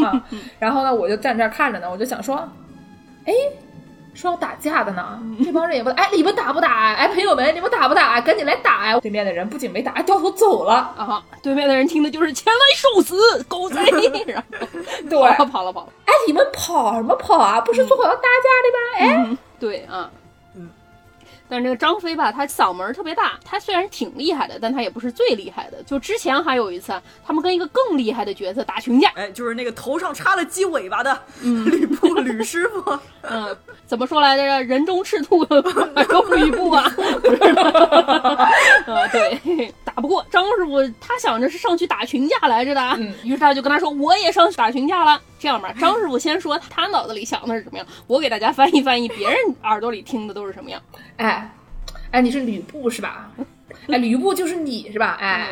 [0.06, 0.24] 啊，
[0.58, 2.36] 然后呢，我就站这儿看着呢，我就想说，
[3.26, 3.32] 哎，
[4.14, 6.94] 说要打架的呢，这帮人也不打，哎，你们打不打？
[6.94, 8.20] 哎，朋友们，你们打不打？
[8.20, 9.00] 赶紧来打呀！
[9.00, 10.74] 对面的人不仅没打，还掉头走了。
[10.96, 11.22] 啊！
[11.42, 13.80] 对面的人听的就是前来受死，狗贼！
[14.26, 14.58] 然后
[15.10, 15.88] 对，跑了跑了跑了。
[16.06, 17.60] 哎，你们跑什么跑啊？
[17.60, 18.78] 不是说好要打架的吗？
[18.98, 20.23] 哎，嗯，对啊，嗯。
[21.48, 25.82] 但是这个张飞吧，他嗓门儿特别大，他虽然挺厉害的，但他也不是最厉害的。
[25.82, 26.92] 就之前还有一次，
[27.24, 34.62] 他们跟一个更厉害的角色打群架，哎，就是那个头上插了鸡尾巴的 吕布吕师傅， 嗯，怎么说来着？
[34.64, 35.44] 人中赤兔，
[36.36, 36.84] 吕布啊？
[38.86, 50.80] 啊， 对，打不过张师傅，他想着是上去打群架来着的，嗯于是他就跟他说：“我也上去打群架了。”这样吧，张师傅先说他脑子里想的是什么样，我给大家翻译翻译，别人耳朵里听的都是什么样。
[51.18, 51.54] 哎，
[52.12, 53.30] 哎，你是吕布是吧？
[53.88, 55.18] 哎，吕布就是你是吧？
[55.20, 55.50] 哎，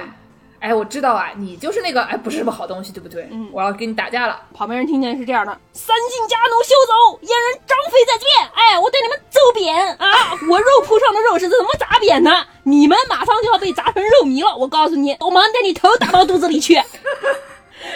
[0.60, 3.28] 哎，我知道啊，你就是那个哎，不是什么好东西，对不对？
[3.30, 4.40] 嗯我要跟你打架了。
[4.54, 8.48] 旁边人听见是这样的：三进家奴休走，燕人张飞在这边。
[8.54, 10.08] 哎，我对你们揍扁啊！
[10.48, 12.30] 我肉铺上的肉是怎么砸扁的？
[12.62, 14.56] 你们马上就要被砸成肉糜了！
[14.56, 16.80] 我告诉你，我马上将你头打到肚子里去。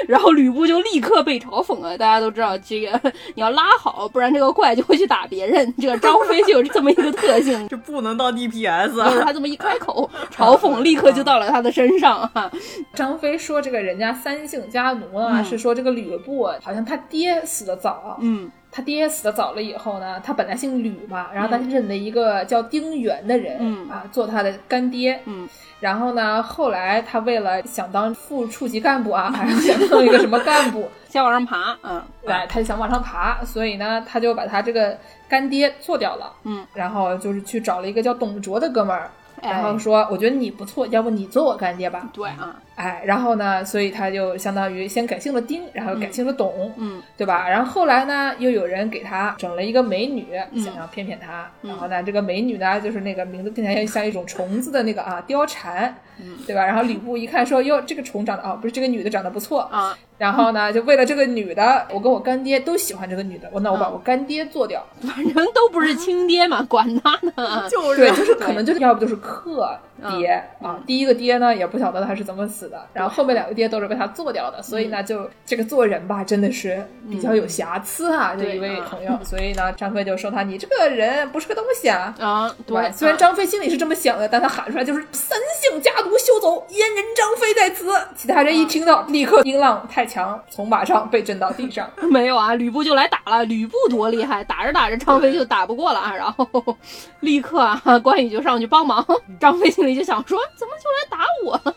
[0.08, 1.96] 然后吕布就立刻被嘲讽了。
[1.96, 5.72] 大家都知道，这个你要拉好，不然这个怪就会去打别人。
[5.80, 9.24] 这个张飞就有这么一个特性，这不能到 DPS 就是啊！
[9.24, 12.50] 他这么一开口，嘲讽立刻就到了他的身上啊。
[12.94, 23.88] 张飞说这个人家三姓家奴啊，嗯是说这个吕布啊好像他爹死的早，嗯他爹死的早了以后呢，他本来姓吕嘛，然后他认了一个叫丁原的人、嗯。
[23.88, 25.48] 啊做他的干爹，嗯。
[25.80, 39.10] 然后呢，后来他为了想当副处级干部啊， 还是想当一个什么干部， 想往上爬，嗯对，他就想往上爬，所以呢，他就把他这个干爹做掉了，嗯，然后就是去找了一个叫董卓的哥们儿，哎
[39.50, 42.08] 然后说，我觉得你不错，要不你做我干爹吧？
[42.12, 47.48] 对啊，哎，然后呢，所以他就相当于先改姓了丁，然后改姓了董，嗯对吧？
[47.48, 51.50] 然后后来呢，又有人给他整了一个美女，嗯想要骗骗他。
[51.62, 56.64] 然后呢，这个美女呢，就是那个名字听起来像一种虫子的那个啊，貂蝉，嗯对吧？
[56.64, 59.60] 然后吕布一看说，哟，这个虫长得哦，不是这个女的长得不错。
[59.62, 64.84] 啊，然后呢，就为了这个女的，我跟我干爹都喜欢这个女的，我那我把我干爹做掉。
[65.02, 67.66] 反正都不是亲爹嘛，管他呢。
[67.70, 69.78] 就是对，就是可能就是要不就是克
[70.10, 78.84] 爹、嗯啊，第一个爹呢也不晓得他是怎么死的，然后后面两个爹都是被他做掉的，所以呢，就这个做人吧，真的是比较有瑕疵啊，这对一位嗯。
[78.86, 82.14] 朋友， 所以呢，张飞就说他你这个人不是个东西啊。
[82.18, 87.86] 啊，对虽然张飞心里是这么想的，但他喊出来就是“三姓家奴休走，燕人张飞在此”。
[88.16, 91.90] 其他人一听到，立刻音浪太强，从马上被震到地上。
[92.10, 93.44] 没有啊，吕布就来打了。
[93.44, 96.48] 吕布多厉害，打着打着张飞就打不过了啊，然后
[97.20, 99.04] 立刻啊，关羽就上去帮忙。
[99.40, 101.74] 张飞心里就想说，怎么就来打我？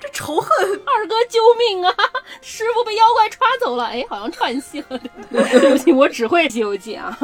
[0.00, 0.50] 这仇恨，
[0.86, 1.94] 二哥救命啊！
[2.40, 3.84] 师傅被妖怪抓走了。
[3.84, 4.98] 哎，好像串戏了。
[5.30, 7.16] 对不起，我只会《西游记》啊。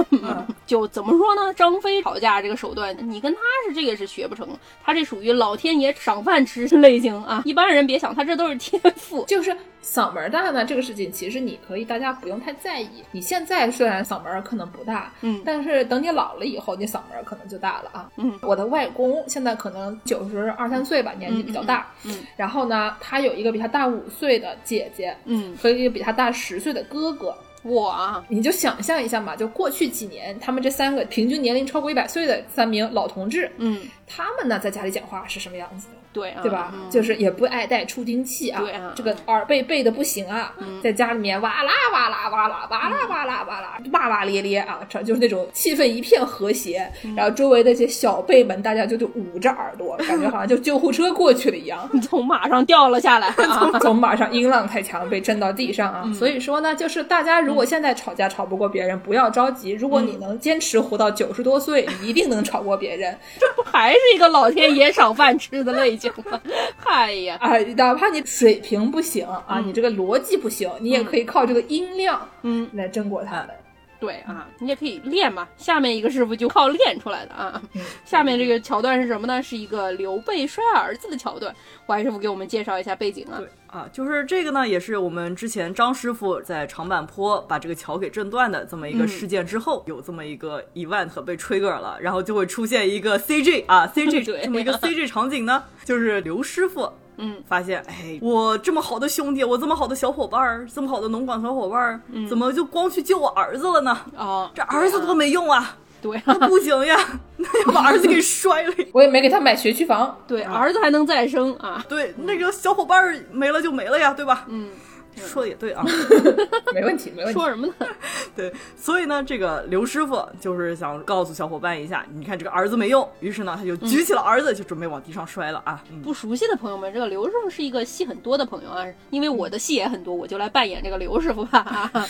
[0.66, 1.54] 就怎么说呢？
[1.54, 4.46] 张飞吵架这个手段，你跟他是这个是学不成，
[4.84, 7.42] 他这属于老天爷赏饭吃类型啊。
[7.44, 9.24] 一般人别想，他这都是天赋。
[9.26, 9.56] 就是
[9.86, 13.04] 嗓门大呢，这个事情其实你可以，大家不用太在意。
[13.12, 18.10] 你现在虽然嗓门可能不大，嗯但是等你老了以后，你嗓门可能就大了啊。
[18.16, 21.86] 嗯，我的外公现在可能九十二三岁吧，年纪比较大。
[22.04, 27.32] 嗯嗯然后呢，他有一个比他大五岁的姐姐，嗯，和一个比他大十岁的哥哥。
[27.62, 35.95] 我啊，你就想象一下嘛，就过去几年，他们这三个平均年龄超过一百岁的三名老同志，嗯，他们呢在家里讲话是什么样子的？
[36.16, 36.72] 对啊，对吧？
[36.74, 51.88] 嗯就是也不爱戴助听器啊，对啊这个耳背背的不行啊，在家里面哇啦哇啦哇啦哇啦哇啦哇啦哇哇咧咧啊，这就是那种气氛一片和谐，然后周围的这些小辈们，大家就就捂着耳朵， 感觉好像就救护车过去了一样。
[52.00, 59.72] 从马上掉了下来啊， 从马上音浪太强被震到地上啊，所以说呢，就是大家如果现在吵架吵不过别人，不要着急。
[59.72, 63.16] 如果你能坚持活到九十多岁，你一定能吵过别人。
[63.38, 66.40] 这不还是一个老天爷赏饭吃的类型吗？
[66.76, 73.50] 嗨呀，啊，哪怕你水平不行啊，你这个逻辑不行，你也可以靠这个音量，嗯，来争过他们。
[73.98, 75.46] 对啊，你也可以练嘛。
[75.56, 77.60] 下面一个师傅就靠练出来的啊。
[78.04, 79.42] 下面这个桥段是什么呢？
[79.42, 81.54] 是一个刘备摔儿子的桥段。
[81.86, 83.38] 怀师傅给我们介绍一下背景啊。
[83.38, 96.90] 对啊，就是这个呢，也是我们之前张师傅在长坂坡把这个桥给震断的这么一个事件之后，有这么一个 event 被 trigger 了，然后就会出现一个 CG 啊 CG 对这么一个 CG 场景呢，就是刘师傅。
[97.18, 103.98] 嗯，发现，哎，我这么好的兄弟，我这么好的小伙伴儿，这么好的农管小伙伴儿，怎么就光去救我儿子了呢？
[104.16, 105.76] 哦，这儿子多没用啊！
[106.02, 106.96] 对啊，不行呀，
[107.38, 108.74] 那要把儿子给摔了。
[108.92, 111.84] 我也没给他买学区房，对，儿子还能再生啊。
[111.88, 114.44] 对，那个小伙伴儿没了就没了呀，对吧？
[114.48, 114.68] 嗯，
[115.16, 115.84] 说的也对啊。
[116.74, 117.32] 没问题，没问题。
[117.32, 117.74] 说什么呢？
[118.36, 125.82] 对，所以呢，这个刘师傅就是想告诉小伙伴一下，你看这个儿子没用，于是呢，他就举起了儿子，就准备往地上摔了啊。
[125.90, 131.58] 嗯不熟悉的朋友们，这个刘师傅是一个戏很多的朋友啊，因为我的戏也很多，我就来扮演这个刘师傅吧
[131.92, 132.06] 啊，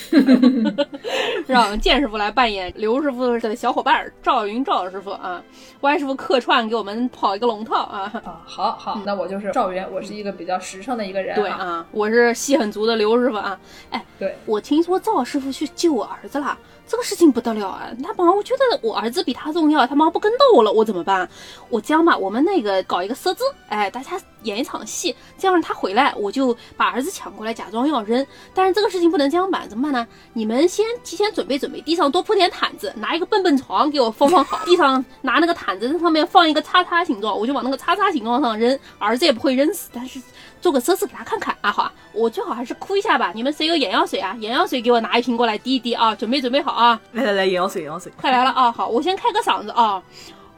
[1.46, 5.42] 让剑师傅来扮演刘师傅的小伙伴儿赵云赵师傅啊，
[5.82, 8.10] 歪师傅客串给我们跑一个龙套啊。
[8.24, 13.58] 啊，好好，那我就是赵云，我是一个比较实诚的一个人、对，啊，我是戏很足的刘师傅啊。
[13.90, 17.90] 哎，对，我听说赵师傅去救我儿子了，这个事情不得了啊！
[18.02, 21.28] 他妈，我觉得我儿子比他重要，他妈不跟到我了，我怎么办？
[21.68, 28.24] 我这样吧，我们那个搞一个设置，哎，大家演一场戏，这样他回来，我就把儿子抢过来，假装要扔。
[28.54, 30.06] 但是这个事情不能这样办，怎么办呢？
[30.32, 40.20] 你们先提前准备准备，地上多铺点毯子，拿一个蹦蹦床给我放放好，地上拿那个毯子在上面放一个叉叉形状，我就往那个叉叉形状上扔，儿子也不会扔死，但是。
[40.58, 43.30] 做个测试给他看看啊，好啊，我最好还是哭一下吧。
[43.32, 44.34] 你们谁有眼药水啊？
[44.40, 48.12] 眼药水给我拿一瓶过来滴一滴啊，准备准备好啊，来来来，眼药水，眼药水。
[48.20, 48.70] 快来了啊！
[48.70, 50.02] 好，我先开个嗓子啊，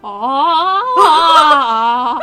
[0.00, 2.18] 哦啊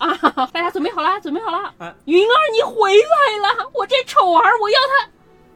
[0.00, 0.50] 啊！
[0.52, 1.94] 大家准备好啦，准备好啦哎！
[2.06, 3.70] 云儿，你回来了！
[3.72, 4.78] 我这丑儿，我要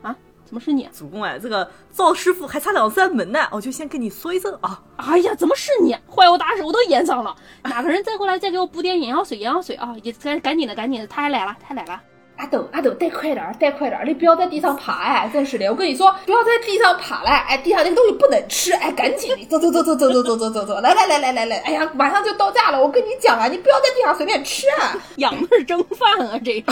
[0.03, 0.17] 他啊！
[0.45, 0.89] 怎么是你？
[0.97, 4.81] 主公哎，这个赵师傅还差两扇门呢，我就先跟你说一声啊。
[4.97, 5.97] 哎呀，怎么是你？
[6.09, 7.35] 坏我大事，我都演上了！
[7.65, 9.37] 哪个人再过来再给我补点眼药水？
[9.37, 9.97] 眼药水啊！
[10.05, 12.01] 也赶赶紧的，赶紧的，他还来了，他还来了。
[12.39, 15.29] 阿斗，阿斗，带快点儿，带快点儿，你不要在地上爬哎！
[15.33, 24.95] 真是的，我跟你说，不要在地上爬了，哎，地上那个东西不能吃，哎，赶紧的，走走走走走走走走走走，来来来来来来，哎呀，马上就到家了，我跟你讲啊，你不要在地上随便吃啊！
[25.17, 26.65] 养的是蒸饭啊，这是。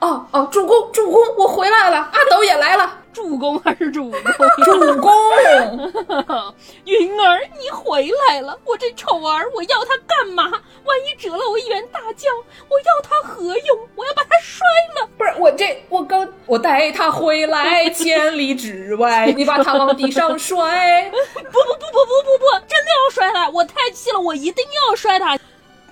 [0.00, 4.20] 哦哦，主公主公，我回来了，阿斗也来了，助攻还是主攻？
[4.64, 5.12] 主公，
[6.84, 8.56] 云儿，你回来了！
[8.64, 10.44] 我这丑儿，我要他干嘛？
[10.84, 12.32] 万一折了我一员大将，
[12.68, 13.78] 我要他何用？
[13.96, 14.66] 我要把他摔
[15.00, 15.08] 了！
[15.18, 23.48] 不是我这我刚我带他回来 千里之外，你把他往地上摔，不不不不不不不，真的要摔他！
[23.50, 25.36] 我太气了，我一定要摔他！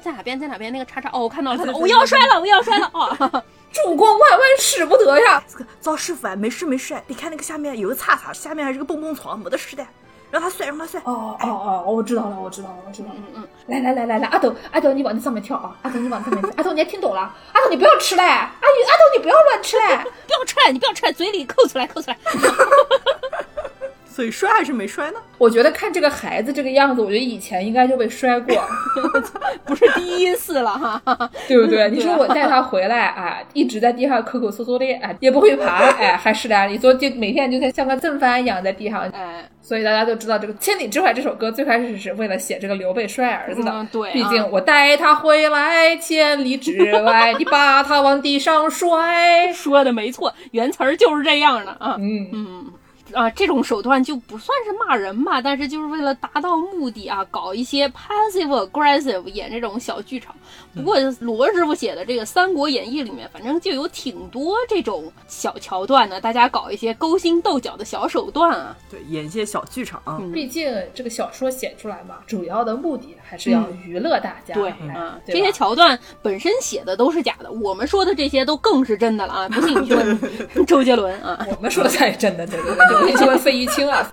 [0.01, 0.39] 在哪边？
[0.39, 0.73] 在哪边？
[0.73, 3.45] 那个叉叉哦，我看到了，看到了，我要摔了，我要摔了啊！
[3.73, 5.43] 主公万万使不得呀！
[5.47, 9.87] 这个赵师傅啊，没事没事，你看那个下面有个叉叉，下面还是个蹦蹦床，没得事的，
[10.31, 11.01] 让他摔，让他摔。
[11.05, 13.15] 哦哦哦，我知道了，我知道了，我知道了。
[13.17, 15.77] 嗯嗯，来来来来来，阿斗阿斗，你往那上面跳啊！
[15.83, 17.21] 阿斗你往上面跳， 阿斗你还听懂了？
[17.53, 18.23] 阿斗你不要吃嘞！
[18.23, 19.97] 阿姨阿斗你不要乱吃嘞！
[20.27, 22.19] 不要吃嘞，你不要吃嘞，嘴里扣出来，扣出来。
[24.17, 25.19] 所以摔还是没摔呢？
[25.37, 28.57] 我觉得看这个孩子这个样子，我觉得以前应该就被摔过，
[29.67, 31.03] 不是第一次了哈。
[31.47, 31.91] 对不对？
[31.91, 43.71] 你说我带他回来啊，一直在地上抠抠搜搜的，哎，也不会爬，哎，还是的，你说就每天就像像个正番一样在地上，哎，所以大家都知道这个《千里之外》这首歌最开始是为了写这个刘备摔儿子的。
[43.71, 49.53] 嗯对啊毕竟我带他回来千里之外，你把他往地上摔。
[49.53, 51.97] 说的没错，原词儿就是这样的啊。
[51.99, 52.67] 嗯，嗯，
[53.13, 60.35] 啊，这种手段就不算是骂人吧，但是就是为了达到目的啊，搞一些 passive aggressive 演这种小剧场。
[60.75, 68.77] 不过罗师傅写的这个《三国演义》里面，反正就有挺多这种小桥段的，大家搞一些勾心斗角的小手段啊。
[68.91, 70.03] 对，演一些小剧场。
[70.33, 74.55] 毕竟这个小说写出来嘛，主要的目的还是要娱乐大家。
[74.55, 79.49] 对，嗯，这些桥段本身写的都是假的，我们说的这些都更是真的了啊！
[79.49, 84.13] 不信你去问周杰伦啊， 我们说的才是真的，对对对，那就问费玉清了。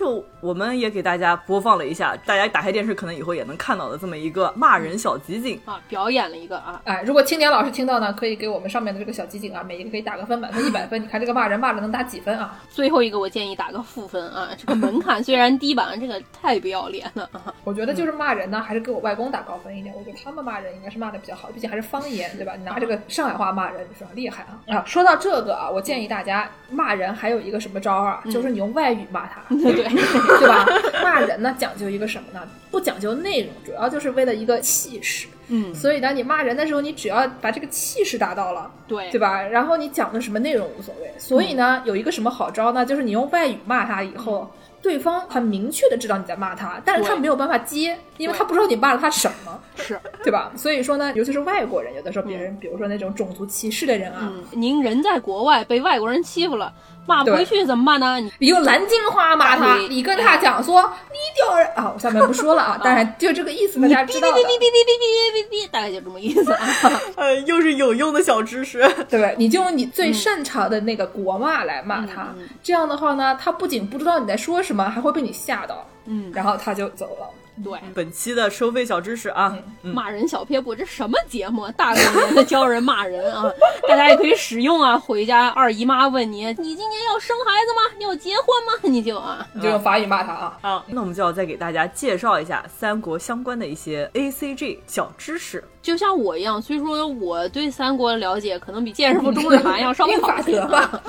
[0.00, 12.58] 就我们也给大家播放了一下，大家打开电视可能以后也能看到的这么一个骂人小集锦啊，表演了一个啊，哎，如果青年老师听到呢，可以给我们上面的这个小集锦啊，每一个可以打个分，满分一百分，你看这个骂人骂的能打几分啊？
[12.70, 17.52] 最后一个我建议打个负分啊，这个门槛虽然低吧，这个太不要脸了啊！
[17.64, 22.54] 我觉得就是骂人呢，还是给我外公打高分一点，我觉得他们骂人应该是骂的比较好，毕竟还是方言对吧？
[22.56, 24.78] 你拿这个上海话骂人，你说厉害啊！
[24.78, 29.89] 啊，说到这个啊，我建议大家骂人还有一个什么招啊，就是你用外语骂他，对 对。
[29.94, 30.66] 对吧？
[31.02, 32.40] 骂人呢讲究一个什么呢？
[32.70, 35.26] 不讲究内容，主要就是为了一个气势。
[35.48, 39.42] 嗯，所以当，你骂人的时候，你只要把这个气势达到了，对对吧？
[39.42, 41.12] 然后你讲的什么内容无所谓。
[41.18, 42.86] 所以呢，有一个什么好招呢？
[42.86, 44.48] 就是你用外语骂他以后，
[44.80, 50.52] 对方很明确的知道你在骂他，但是他没有办法接，因为他不知道你骂了他什么，是对吧？
[50.56, 56.72] 所以说呢，尤其是外国人，有的时候别人，比如说那种种族歧视的人啊，您人在国外被外国人欺负了。
[57.06, 58.30] 骂不回去怎么办呢？
[58.38, 61.90] 你用南京话骂他，你跟他讲说你屌人啊！
[61.92, 64.38] 我下面不说了啊，当然就这个意思，大家知道的。
[64.38, 66.68] 哔哔哔哔哔哔哔哔哔，大概就这么意思啊。
[67.16, 77.28] 呃，又是有用的小知识，对你就用你最擅长的那个国骂来骂他，这样的话呢，他不仅不知道你在说什么，还会被你吓到，嗯，然后他就走了。
[77.62, 81.68] 对，本期的收费小知识啊，骂人小撇步，这什么节目？
[81.72, 83.50] 大过年的教人骂人啊！
[83.88, 84.98] 大家也可以使用啊。
[84.98, 87.96] 回家二姨妈问你，你今年要生孩子吗？
[88.00, 88.80] 要结婚吗？
[88.82, 90.58] 你就啊，你就用法语骂他啊。
[90.62, 95.62] 啊，那我们就要再给大家介绍一下三国相关的一些 A C G 小知识。
[95.82, 101.02] 就像我一样，虽说我对三国的了解可能比剑师傅、钟日涵要稍微好些吧，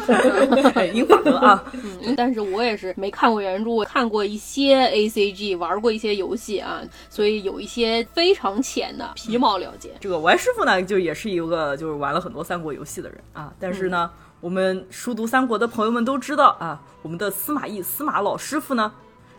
[0.93, 9.91] 英法德啊，嗯，但是我也是没看过原著，看过一些 A C G，玩过一些游戏啊，所以有一些非常浅的皮毛了解。
[9.99, 18.91] 这个王师傅呢，就也是一个就是玩了很多三国游戏的人啊，但是呢，我们熟读三国的朋友们都知道啊，我们的司马懿司马老师傅呢。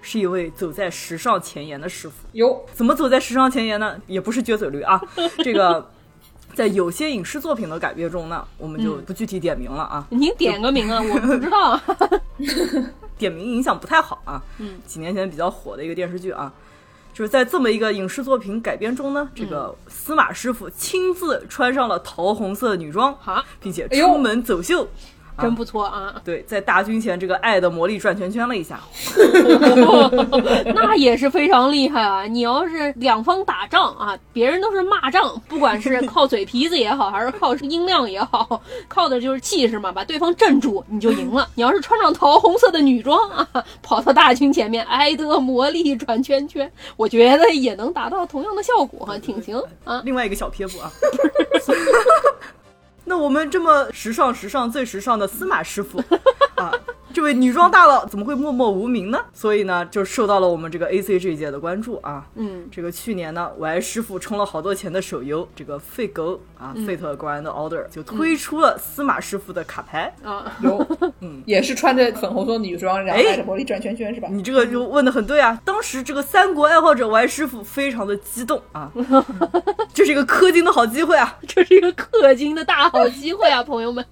[0.04, 3.96] 是一位走在时尚前沿的师傅哟，怎么走在时尚前沿呢？
[4.08, 5.00] 也不是撅嘴驴啊，
[5.44, 5.88] 这个
[6.54, 10.04] 在有些影视作品的改编中呢，我们就不具体点名了啊。
[10.10, 11.80] 您点个名啊，我不知道，
[13.16, 14.42] 点名影响不太好啊。
[14.58, 16.52] 嗯，几年前比较火的一个电视剧啊，
[17.12, 23.16] 就是在这么一个影视作品改编中呢，这个司马师傅亲自穿上了桃红色女装，
[23.60, 24.88] 并且出门走秀。
[25.40, 26.14] 真不错啊！
[26.24, 28.80] 对，在大军前这个爱的魔力转圈圈了一下，
[30.74, 32.24] 那也是非常厉害啊！
[32.24, 41.48] 你要是两方打仗啊，别人都是骂仗，不管是靠嘴皮子也好，还是靠音量也好， 靠的就是气势嘛，把对方镇住，你就赢了。
[41.56, 43.46] 你要是穿上桃红色的女装啊，
[43.82, 50.02] 跑到大军前面，爱的魔力转圈圈，我觉得也能达到同样的效果，哈，挺行啊。
[50.04, 50.92] 另外一个小撇步啊。
[53.04, 55.98] 那我们这么时尚、时尚最时尚的司马师傅
[56.56, 56.72] 啊，
[57.12, 59.18] 这位女装大佬怎么会默默无名呢？
[59.32, 62.26] 所以呢，就受到了我们这个 A C 这一届的关注啊。
[62.36, 70.86] 嗯，这个去年呢，我爱师傅充了好多钱的手游，这个废狗啊，Fate Grand Order 就推出了司马师傅的卡牌啊，有，
[71.18, 74.28] 嗯，也是穿着粉红色女装，然后带着魔力转圈圈，是吧？
[74.30, 75.60] 你这个就问的很对啊。
[75.64, 78.92] 当时这个三国爱好者 Y 师傅非常的激动啊，
[79.92, 84.04] 这是一个氪金的好机会啊，这是一个氪金的大好机会啊， 朋友们，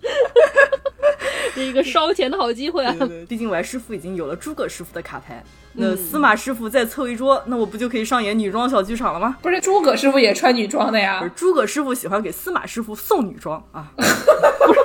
[1.55, 2.93] 这一个烧钱的好机会啊。
[3.29, 5.41] 毕竟我师傅已经有了诸葛师傅的卡牌。
[5.75, 9.37] 那司马师傅再凑一桌，那我不就可以上演女装小剧场了吗？
[9.41, 11.31] 不是，诸葛师傅也穿女装的呀。
[11.37, 13.93] 诸葛师傅喜欢给司马师傅送女装啊。
[13.97, 14.81] 不是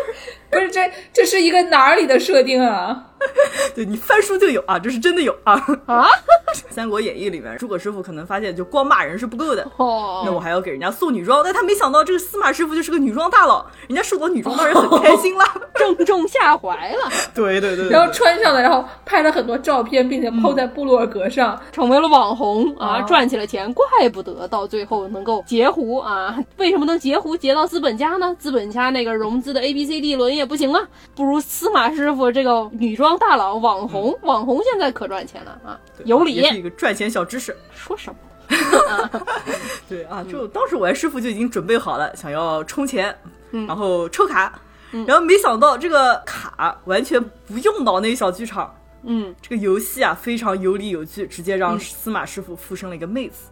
[0.51, 3.14] 不是，这这是一个哪里的设定啊？
[3.75, 5.53] 对你翻书就有啊，这是真的有啊
[5.85, 6.05] 啊！
[6.69, 11.41] 《三国演义》里面，诸葛师傅可能发现就光骂人是不够的，哦，那我还要给人家送女装。
[11.43, 15.45] 但他没想到这个司马师傅就是个女装大佬，人家收到女装当然很开心啦，
[15.75, 17.11] 正中下怀了。
[17.35, 23.65] 对对对，然后穿上了，然后拍了很多照片，并且抛在部落格上，成为了网红啊，赚起了钱。
[23.73, 26.37] 怪不得到最后能够截胡啊！
[26.57, 28.35] 为什么能截胡截到资本家呢？
[28.39, 35.79] 资本家那个融资的 A B C D 轮也不行了，不如司马师傅这个女装大佬网红，网红现在可赚钱了啊！
[36.03, 37.55] 有理，也是一个赚钱小知识。
[37.73, 38.17] 说什么？
[39.89, 43.15] 对啊，就当时我师傅就已经准备好了，想要充钱，
[43.51, 44.59] 然后抽卡，
[45.07, 53.49] 然后没想到这个卡完全不用脑内小剧场，嗯，这个游戏啊非常有理有据，直接让司马师傅附身了一个妹子。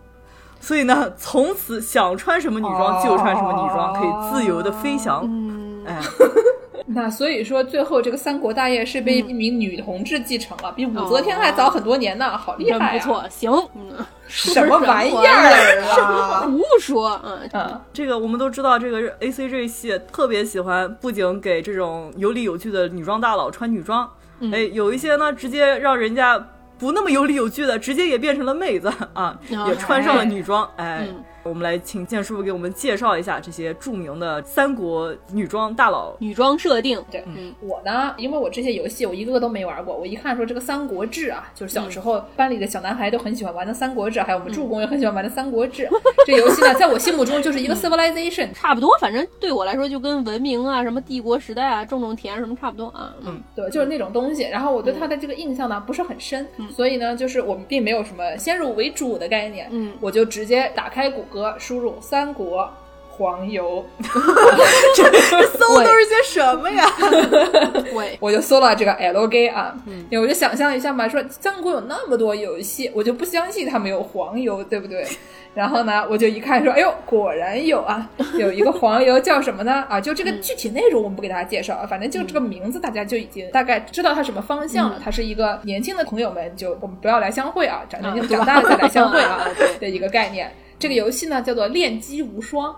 [0.60, 5.24] 所以呢，从此想穿什么女装就穿什么女装，可以自由的飞翔。
[5.26, 6.00] 嗯，哎，
[6.86, 13.00] 那所以说，最后这个三国大业是被一名女同志继承了，比武则天还早很多年呢，好厉真害、啊！
[13.00, 16.42] 不错，行，嗯，什么玩意儿啊？
[16.42, 24.10] 胡说，嗯嗯，这个我们都知道，这个 A C G 系特别喜欢，不仅给这种有理有据的女装大佬穿女装，
[24.52, 26.38] 哎，有一些呢直接让人家
[26.78, 31.08] 不那么有理有据的，直接也变成了妹子啊，也穿上了女装，哎。
[31.10, 36.16] 嗯我们来请剑师傅给我们介绍一下这些著名的三国女装大佬。
[36.20, 37.54] 女装设定，对，嗯。
[37.60, 45.86] 我呢，因为我这些游戏我一个个都没玩过，我一看说这个《三国志》啊，就是小时候班里的小男孩都很喜欢玩的《三国志》，还有我们助攻也很喜欢玩的《三国志》
[46.26, 53.14] 这游戏呢，在我心目中就是一个 civilization，差不多，反正对我来说就跟文明啊、什么帝国时代啊、种种田什么差不多啊。
[53.26, 54.44] 嗯，对，就是那种东西。
[54.44, 59.94] 然后我对它的这个印象呢不是很深，所以呢，就是我们并没有什么先入为主的概念，嗯。
[60.00, 62.70] 我就直接打开谷歌，输入“三国”。
[63.16, 65.04] 黄油， 这
[65.50, 66.84] 搜都是些什么呀？
[67.94, 75.06] 对，我就搜了这个 L G 啊，嗯，我就想象一下嘛，说三国有那么多游戏，我就不相信他们有黄油，对不对？
[75.54, 78.10] 然后呢，我就一看说，哎呦，果然有啊，
[78.40, 79.86] 有一个黄油叫什么呢？
[79.88, 85.00] 啊，就这个具体内容我们不给大家介绍啊，反正就这个名字大家就已经大概知道它什么方向了。
[85.00, 89.48] 它是一个年轻的朋友们就我们不要来相会啊，长年长大了再来相会啊
[89.80, 90.52] 的一个概念。
[90.84, 92.76] 这个游戏呢叫做恋姬无双。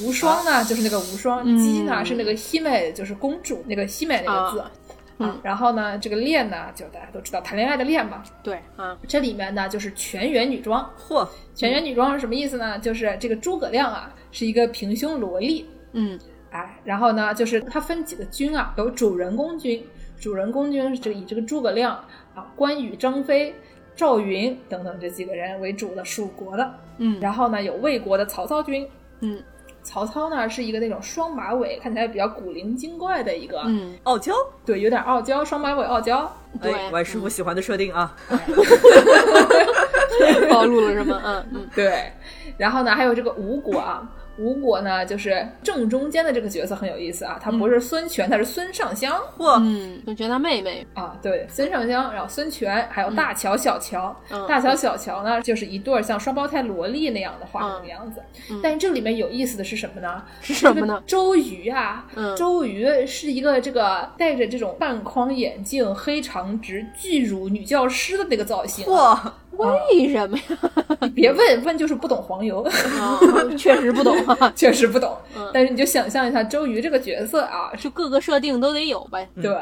[0.00, 5.22] 无双呢，就是那个无双；姬呢是那个希美，就是公主那个希美那个字。
[5.22, 8.22] 啊，然后呢，这个恋呢，就大家都知道谈恋爱的恋嘛。
[8.42, 10.90] 对啊，这里面呢就是全员女装。
[10.98, 12.78] 嚯，全员女装是什么意思呢？
[12.78, 15.66] 就是这个诸葛亮啊是一个平胸萝莉。
[15.92, 16.18] 嗯，
[16.52, 19.84] 哎，然后呢，就是它分几个军啊，有主人公军，
[20.18, 21.92] 主人公军是这个以这个诸葛亮
[22.34, 23.54] 啊、关羽、张飞。
[23.94, 28.88] 赵云等等这几个人为主的蜀国的，嗯，然后呢有魏国的曹操军，
[29.20, 29.42] 嗯，
[29.82, 34.32] 曹操呢是一个那种双马尾，看起来比较古灵精怪的一个，嗯，傲娇，
[34.64, 38.16] 对，有点傲娇，双马尾傲娇，对，哎，我师傅喜欢的设定啊，
[40.50, 41.20] 暴露了是吗？
[41.24, 42.10] 嗯嗯，对，
[42.56, 44.10] 然后呢还有这个吴国啊。
[44.38, 49.20] 吴国呢，就是正中间的这个角色很有意思啊，他不是孙权，他是孙尚香。
[49.36, 54.14] 嚯，嗯，孙权他妹妹啊，对，孙尚香，然后孙权，还有大乔、小乔。
[54.30, 58.22] 嗯大乔、小乔呢，就是一对儿像双胞胎萝莉那样的画成的样子。
[58.62, 60.22] 但是这里面有意思的是什么呢？
[60.40, 61.02] 是什么呢？
[61.06, 69.38] 周瑜啊，嗯周瑜是一个这个戴着这种半框眼镜、黑长直、巨乳女教师的那个造型、啊。
[69.64, 70.98] 嚯，为什么呀？
[71.02, 72.62] 你 别问问，就是不懂黄油。
[72.62, 73.18] 啊，
[73.56, 79.28] 确实不懂啊，确实不懂， 嗯但是你就想象一下周瑜这个角色啊，就各个设定都得有呗。
[79.40, 79.56] 对，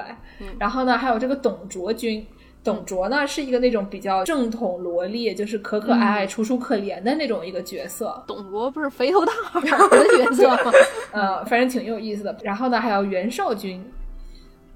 [0.58, 2.26] 然后呢，还有这个董卓军。
[2.62, 8.22] 董卓呢是一个那种比较正统萝莉，就是可可爱爱、楚楚可怜的那种一个角色。
[8.26, 10.70] 董卓不是肥头大耳的角色吗？
[11.10, 12.36] 呃，反正挺有意思的。
[12.42, 13.82] 然后呢，还有袁绍军，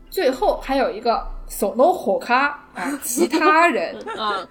[0.09, 4.49] 最后还有一个索诺火咖啊，其他人啊，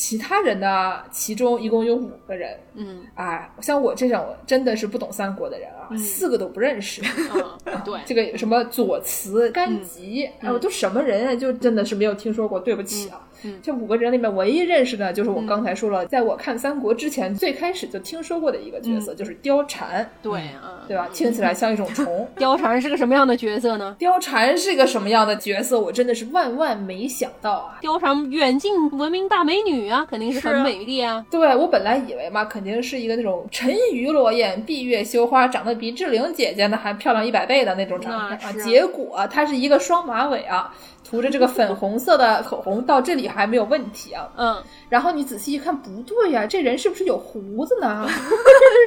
[0.00, 2.58] 其他人呢，其中一共有五个人。
[2.80, 7.02] 嗯哎，像我这种真的是不懂三国的人啊，四个都不认识。
[7.02, 11.34] 啊，对， 这个什么左慈、甘吉，哎，我都什么人啊？
[11.34, 13.20] 就真的是没有听说过，对不起啊。
[13.42, 21.08] 嗯这五个人里面唯一认识的，就是我刚才说了，在我看三国之前，最开始就听说过的一个角色，就是貂蝉，对啊，对吧？
[21.10, 22.28] 听起来像一种虫。
[22.36, 23.96] 貂蝉是个什么样的角色呢？
[23.98, 25.80] 貂蝉是个什么样的角色？
[25.80, 27.78] 我真的是万万没想到啊！
[27.80, 31.24] 貂蝉远近闻名大美女啊，肯定是很美丽啊。
[31.30, 38.52] 对我本来以为嘛，肯定是一个那种沉鱼落雁、闭月羞花，长得比志玲姐姐呢还漂亮一百倍的那种长相啊。
[38.64, 40.74] 结果她是一个双马尾啊，
[41.08, 44.28] 涂着这个粉红色的口红，到这里还没有问题啊。
[44.36, 48.06] 嗯，然后你仔细一看，不对呀、这人是不是有胡子呢？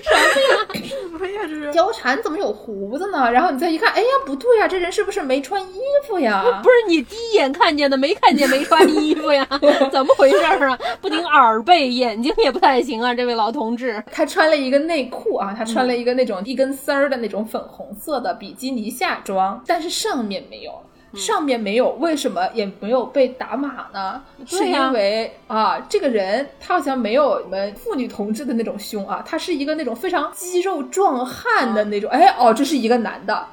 [0.03, 0.19] 什么
[0.53, 0.84] 呀？
[0.84, 3.31] 什么呀这是貂蝉怎么有胡子呢？
[3.31, 6.43] 然后你再一看，哎呀，不对呀、这人是不是没穿衣服呀？
[6.63, 9.47] 不是你第一眼看见的，没看见没穿衣服呀？
[9.91, 10.79] 怎么回事儿啊？
[11.01, 14.03] 不仅耳背，眼睛也不太行啊，这位老同同志。
[14.11, 20.72] 他穿了一个内裤啊，他穿了一个那种一根丝儿的那种粉红色的比基尼下装，但是上面没有。
[21.16, 24.20] 上面没有，为什么也没有被打码呢？
[24.47, 32.09] 是因为啊，这个人他好像没有我们妇女同志的那种胸啊，他是一个那种非常肌肉壮汉的那种。
[32.09, 33.45] 哎，哦，这是一个男的。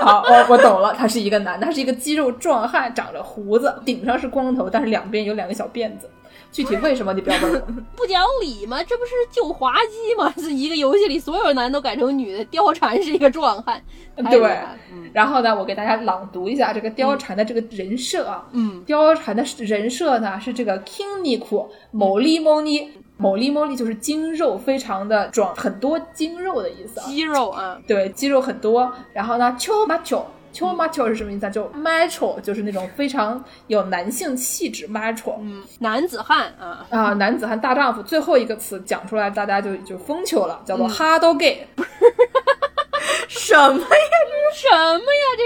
[0.00, 6.08] 好，我我懂了，他是一个男的，他是一个肌肉壮汉，长着胡子，顶上是光头，但是两边有两个小辫子。
[6.52, 7.60] 具体为什么你不要问我。
[7.96, 8.82] 不讲理吗？
[8.84, 10.32] 这不是就滑稽吗？
[10.36, 13.82] 这一个游戏里所有男都改成女的，貂蝉是一个壮汉。
[14.30, 14.58] 对，
[15.14, 18.46] 然后呢，我给大家朗读一下这个貂蝉的这个人设啊。
[18.52, 27.06] 嗯，貂蝉的人设呢是这个 King Niku 某利某尼某利某尼，就是精肉非常的壮，很多精肉的意思啊。
[27.06, 28.92] 肌肉啊，对，肌肉很多。
[29.14, 30.22] 然后呢，秋马秋。
[30.52, 31.50] 秋 macho 是什么意思啊？
[31.50, 38.02] 就 macho 就是那种非常有男性气质，macho，嗯，男子汉啊啊，男子汉大丈夫。
[38.02, 41.66] 最后一个词讲出来，大家就就疯球了，叫做 hard gay。
[43.28, 43.80] 什么呀？
[43.80, 45.24] 这是什么呀？
[45.38, 45.42] 这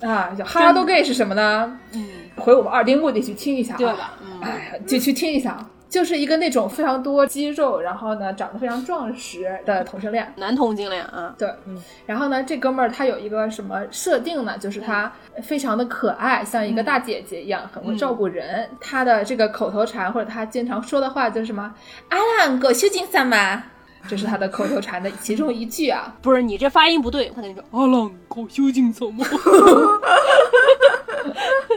[0.00, 1.78] 是啊，叫 hard gay 是什么呢？
[1.92, 4.18] 嗯，回我们二丁目的去听一下，对吧？
[4.42, 5.58] 哎，就去听一下。
[5.92, 11.34] 就是一个那种非常多肌肉，然后呢长得非常壮实的同性恋，男同性恋啊。
[11.36, 11.78] 对，嗯。
[12.06, 14.56] 然后呢，这哥们儿他有一个什么设定呢？
[14.56, 15.12] 就是他
[15.42, 18.66] 非常的可爱，像一个大姐姐一样，很会照顾人。
[18.80, 21.74] 他的这个口头禅或者他经常说的话就是什么
[22.08, 23.62] “阿兰狗修金三嘛”，
[24.07, 26.15] 这是他的口头禅的其中一句啊。
[26.21, 29.25] 不是你这发音不对，他跟你说“阿兰狗修金三嘛”，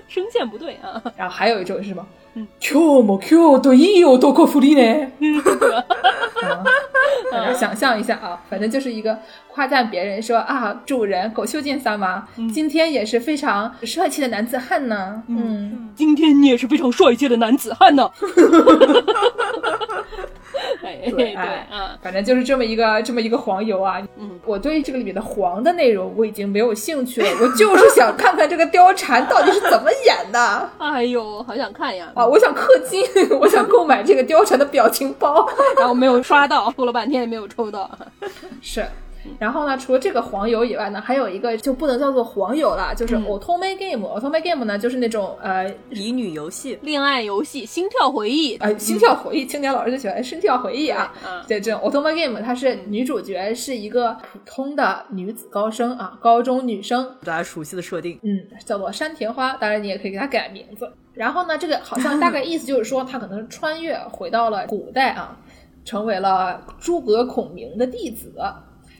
[0.06, 1.02] 声线不对啊。
[1.16, 2.06] 然后还有一种是什么？
[2.60, 5.10] 今日も今日といい男ふりね。
[7.32, 15.20] 大家想象一下啊，反正就是一个夸赞别人说啊，主人狗修剑三嘛，今天也是非常帅气的男子汉呢。
[15.26, 18.08] 嗯，今天你也是非常帅气的男子汉呢。
[21.11, 21.35] 对对
[21.71, 24.01] 嗯，反正就是这么一个这么一个黄油啊。
[24.17, 30.69] 嗯，我对这个里面的黄的内容我已经没有兴趣了，我就是想看看这个貂蝉到底是怎么演的。
[30.77, 32.11] 哎呦，好想看呀！
[32.15, 33.03] 啊，我想氪金，
[33.39, 37.89] 我想购买这个貂蝉的表情包，然后没有刷到，抽了半天也没有抽到。
[38.61, 38.85] 是。
[39.39, 44.07] 然后呢，除了这个黄油以外呢，还有一个就不能叫做黄油了，就是 otome game。
[44.07, 48.55] otome game 呢，就是那种呃乙女游戏、恋爱游戏、心跳回忆。
[48.57, 51.13] 呃，心跳回忆，青年老师就喜欢心跳回忆啊。
[51.47, 58.19] 对，这种 otome game，它是女主角是一个普通的女子高生啊，高中女生，大家熟悉的设定。
[58.23, 59.53] 嗯，叫做山田花。
[59.57, 60.91] 当然，你也可以给它改名字。
[61.13, 65.37] 然后呢，这个好像大概意思就是说，她可能是穿越回到了古代啊，
[65.83, 68.33] 成为了诸葛孔明的弟子。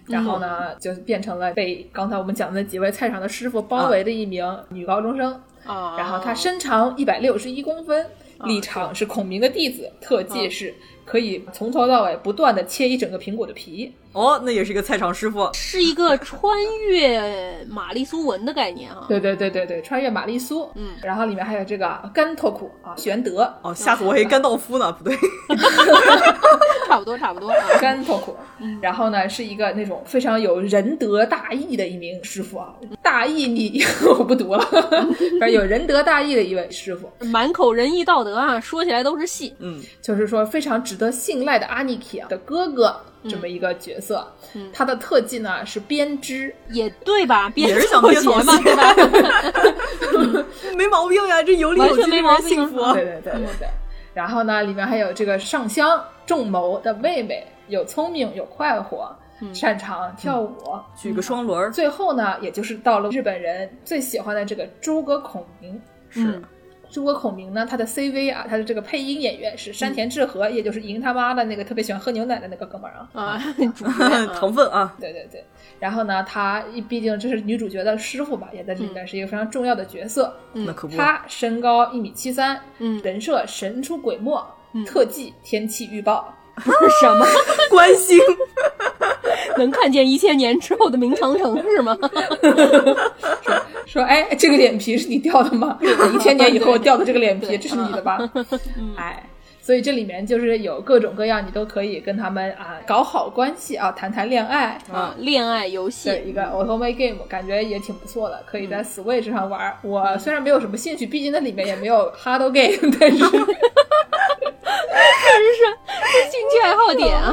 [0.08, 5.41] 然后呢，就变成了被刚才我们讲的几位菜场的师傅包围的一名女高中生。
[5.66, 8.06] 啊，然后她身长一百六十一公分，
[8.43, 13.91] 立场是孔明的弟子，特技是可以从头到尾不断的切一整个苹果的皮。
[14.16, 16.57] 哦，那也是一个菜场师傅，是一个穿
[16.88, 19.05] 越玛丽苏文的概念啊。
[19.09, 20.72] 对对对对对，穿越玛丽苏。
[20.76, 23.53] 嗯，然后里面还有这个甘托库啊，玄德。
[23.61, 25.18] 哦，吓死我还甘道夫呢，不对。
[26.88, 28.34] 差不多差不多啊，甘托库。
[28.82, 32.74] 然后呢，是一个那种非常有仁德大义的一名师傅啊。
[33.01, 33.84] 大义你
[34.18, 34.63] 我不读了，
[35.39, 39.53] 反正有仁德大义的一位师傅，满口仁义道德啊，说起来都是戏。
[39.59, 42.95] 嗯，就是说非常值得信赖的阿尼基的哥哥。
[43.30, 44.26] 这么一个角色，
[44.73, 47.51] 他的特技呢是编织，也对吧？
[47.55, 50.45] 也是想编草鞋对吧？
[50.76, 52.78] 没毛病呀，这有理有据，没毛幸福。
[52.93, 53.67] 对对对对对。
[54.13, 59.13] 然后呢，里面还有这个上香仲谋的妹妹，有聪明，有快活，
[59.53, 60.55] 擅长跳舞，
[60.95, 61.71] 举个双轮。
[61.71, 66.41] 最后呢，也就是到了日本人最喜欢的这个诸葛孔明，是。
[66.95, 73.43] 诸葛孔明呢，他的 CV 啊，他的这个配音演员是山田智和，也就是赢他妈的那个特别喜欢喝牛奶的那个哥们儿啊啊
[74.39, 75.43] 成分啊，对对对。
[75.77, 80.33] 然后呢，他毕竟这是女主角的师傅吧，也在里面是一个非常重要的角色。
[80.53, 80.95] 那可不。
[80.95, 84.41] 他身高一米七三，嗯，人设神出鬼没，
[84.85, 86.33] 特技天气预报。
[87.01, 87.25] 什么
[87.69, 88.17] 关心？
[89.57, 91.97] 能看见一千年之后的明长城是吗？
[93.95, 95.79] 说说，哎，这个脸皮是你掉的吗？
[96.13, 98.19] 一千年以后掉的这个脸皮，这是你的吧？
[98.97, 99.23] 哎，
[99.61, 109.73] 所以这里面就是有各种各样，你都可以跟他们啊搞好关系啊，谈谈恋爱啊，恋爱游戏一个 Automate Game，感觉也挺不错的，可以在 Switch 上玩。
[109.81, 113.17] 我虽然没有什么兴趣，毕竟那里面也没有 Hard Game， 但是。
[115.25, 115.61] 确实是
[116.31, 117.25] 兴趣爱好点啊，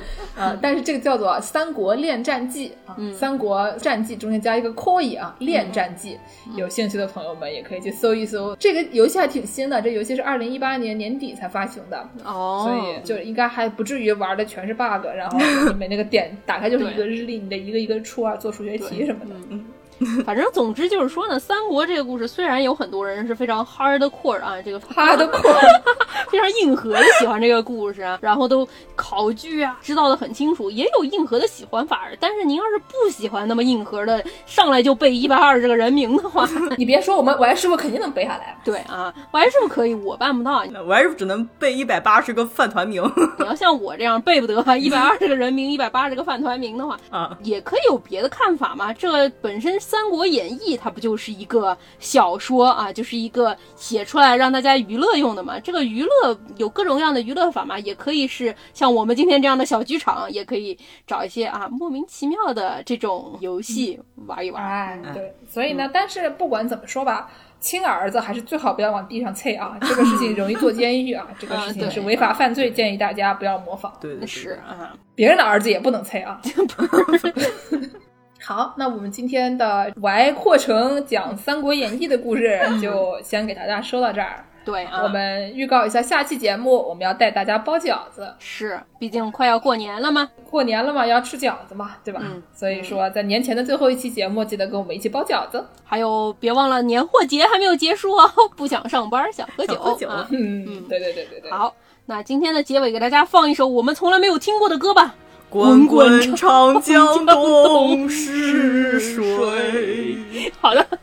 [0.36, 6.18] 啊，但是这个叫做《三国恋战记》啊，《三国战记》中间加一个 “koi” 啊，《恋战记》。
[6.56, 8.54] 有兴趣的朋友们也可以去搜一搜。
[8.56, 15.38] 这个游戏还挺新的，这游戏是二零一八年年底才发行的哦，所以就应该还不至于玩的全是 bug，然后
[15.72, 19.34] 里面那个点打开就是一个日历，你得一个一个出啊，做数学题什么的。
[19.50, 19.64] 嗯，
[20.24, 25.80] 反正总之就是说呢，三国这个故事虽然有很多人是非常 hardcore 啊，这个 hardcore
[26.30, 32.02] 非常硬核的喜欢这个故事啊，然后都考据啊，知道的很清楚，也有硬核的喜欢法。
[32.20, 38.56] 但是您要是不喜欢那么硬核的，上来就背一百二十个人名的话， 你别说，我们我师傅肯定能背下来。
[38.64, 40.64] 对啊，我师傅可以，我办不到。
[40.86, 43.02] 我师傅只能背一百八十个饭团名。
[43.38, 48.92] 你要像我这样背不得一百二十个人名、一百八十个饭团名的话，啊，也可以有别的看法嘛。
[48.92, 55.60] 这本身《三国演义》它不就是一个小说啊，就是一个写出来让大家娱乐用的嘛。
[55.60, 60.76] 这个娱乐有各种各样的娱乐法嘛，也可以是像我们今天这样的小剧场，也可以
[61.06, 64.60] 找一些啊莫名其妙的这种游戏玩一玩。
[64.60, 67.30] 哎，对，所以呢，但是不管怎么说吧。
[67.58, 69.78] 亲儿子还是最好不要往地上啐啊！
[69.80, 71.26] 这个事情容易坐监狱啊！
[71.40, 73.92] 这个事情是违法犯罪，建议大家不要模仿。
[73.98, 76.40] 对，是啊，别人的儿子也不能啐啊。
[78.46, 84.44] 好，那我们今天的 Y 扩程讲《三国演义》的故事 就先给大家说到这儿。
[84.64, 88.32] 对啊，我们预告一下下期节目，我们要带大家包饺子。
[88.38, 92.20] 是，毕竟快要过年了嘛，过年了嘛，要吃饺子嘛，对吧？
[92.22, 92.40] 嗯。
[92.54, 95.66] 所以说，在年前的最后一期节目，记得跟我们一起包饺子。
[95.82, 99.74] 还有，别忘了年货节还没有结束哦，不想上班，想喝酒。
[99.74, 100.08] 喝酒。
[100.30, 101.50] 嗯嗯，对对对对对。
[101.50, 101.74] 好，
[102.06, 105.16] 那今天的结尾给大家放一首我们从来没有听过的歌吧。
[105.48, 110.18] 滚滚长江东逝水。
[110.60, 110.86] 好的。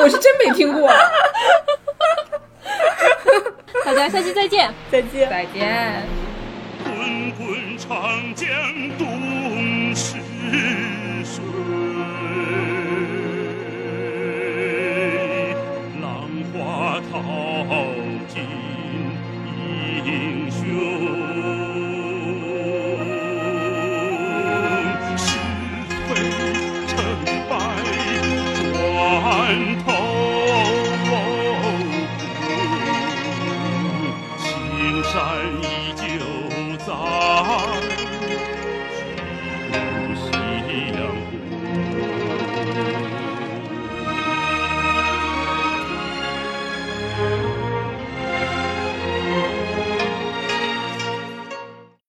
[0.00, 0.88] 我是真没听过。
[3.84, 6.06] 大家下期再见，再见，再见。
[6.84, 7.88] 滚滚长
[8.34, 8.46] 江
[8.98, 10.18] 东逝
[11.24, 11.42] 水，
[16.00, 17.16] 浪花淘
[18.28, 18.36] 尽
[20.04, 21.47] 英雄。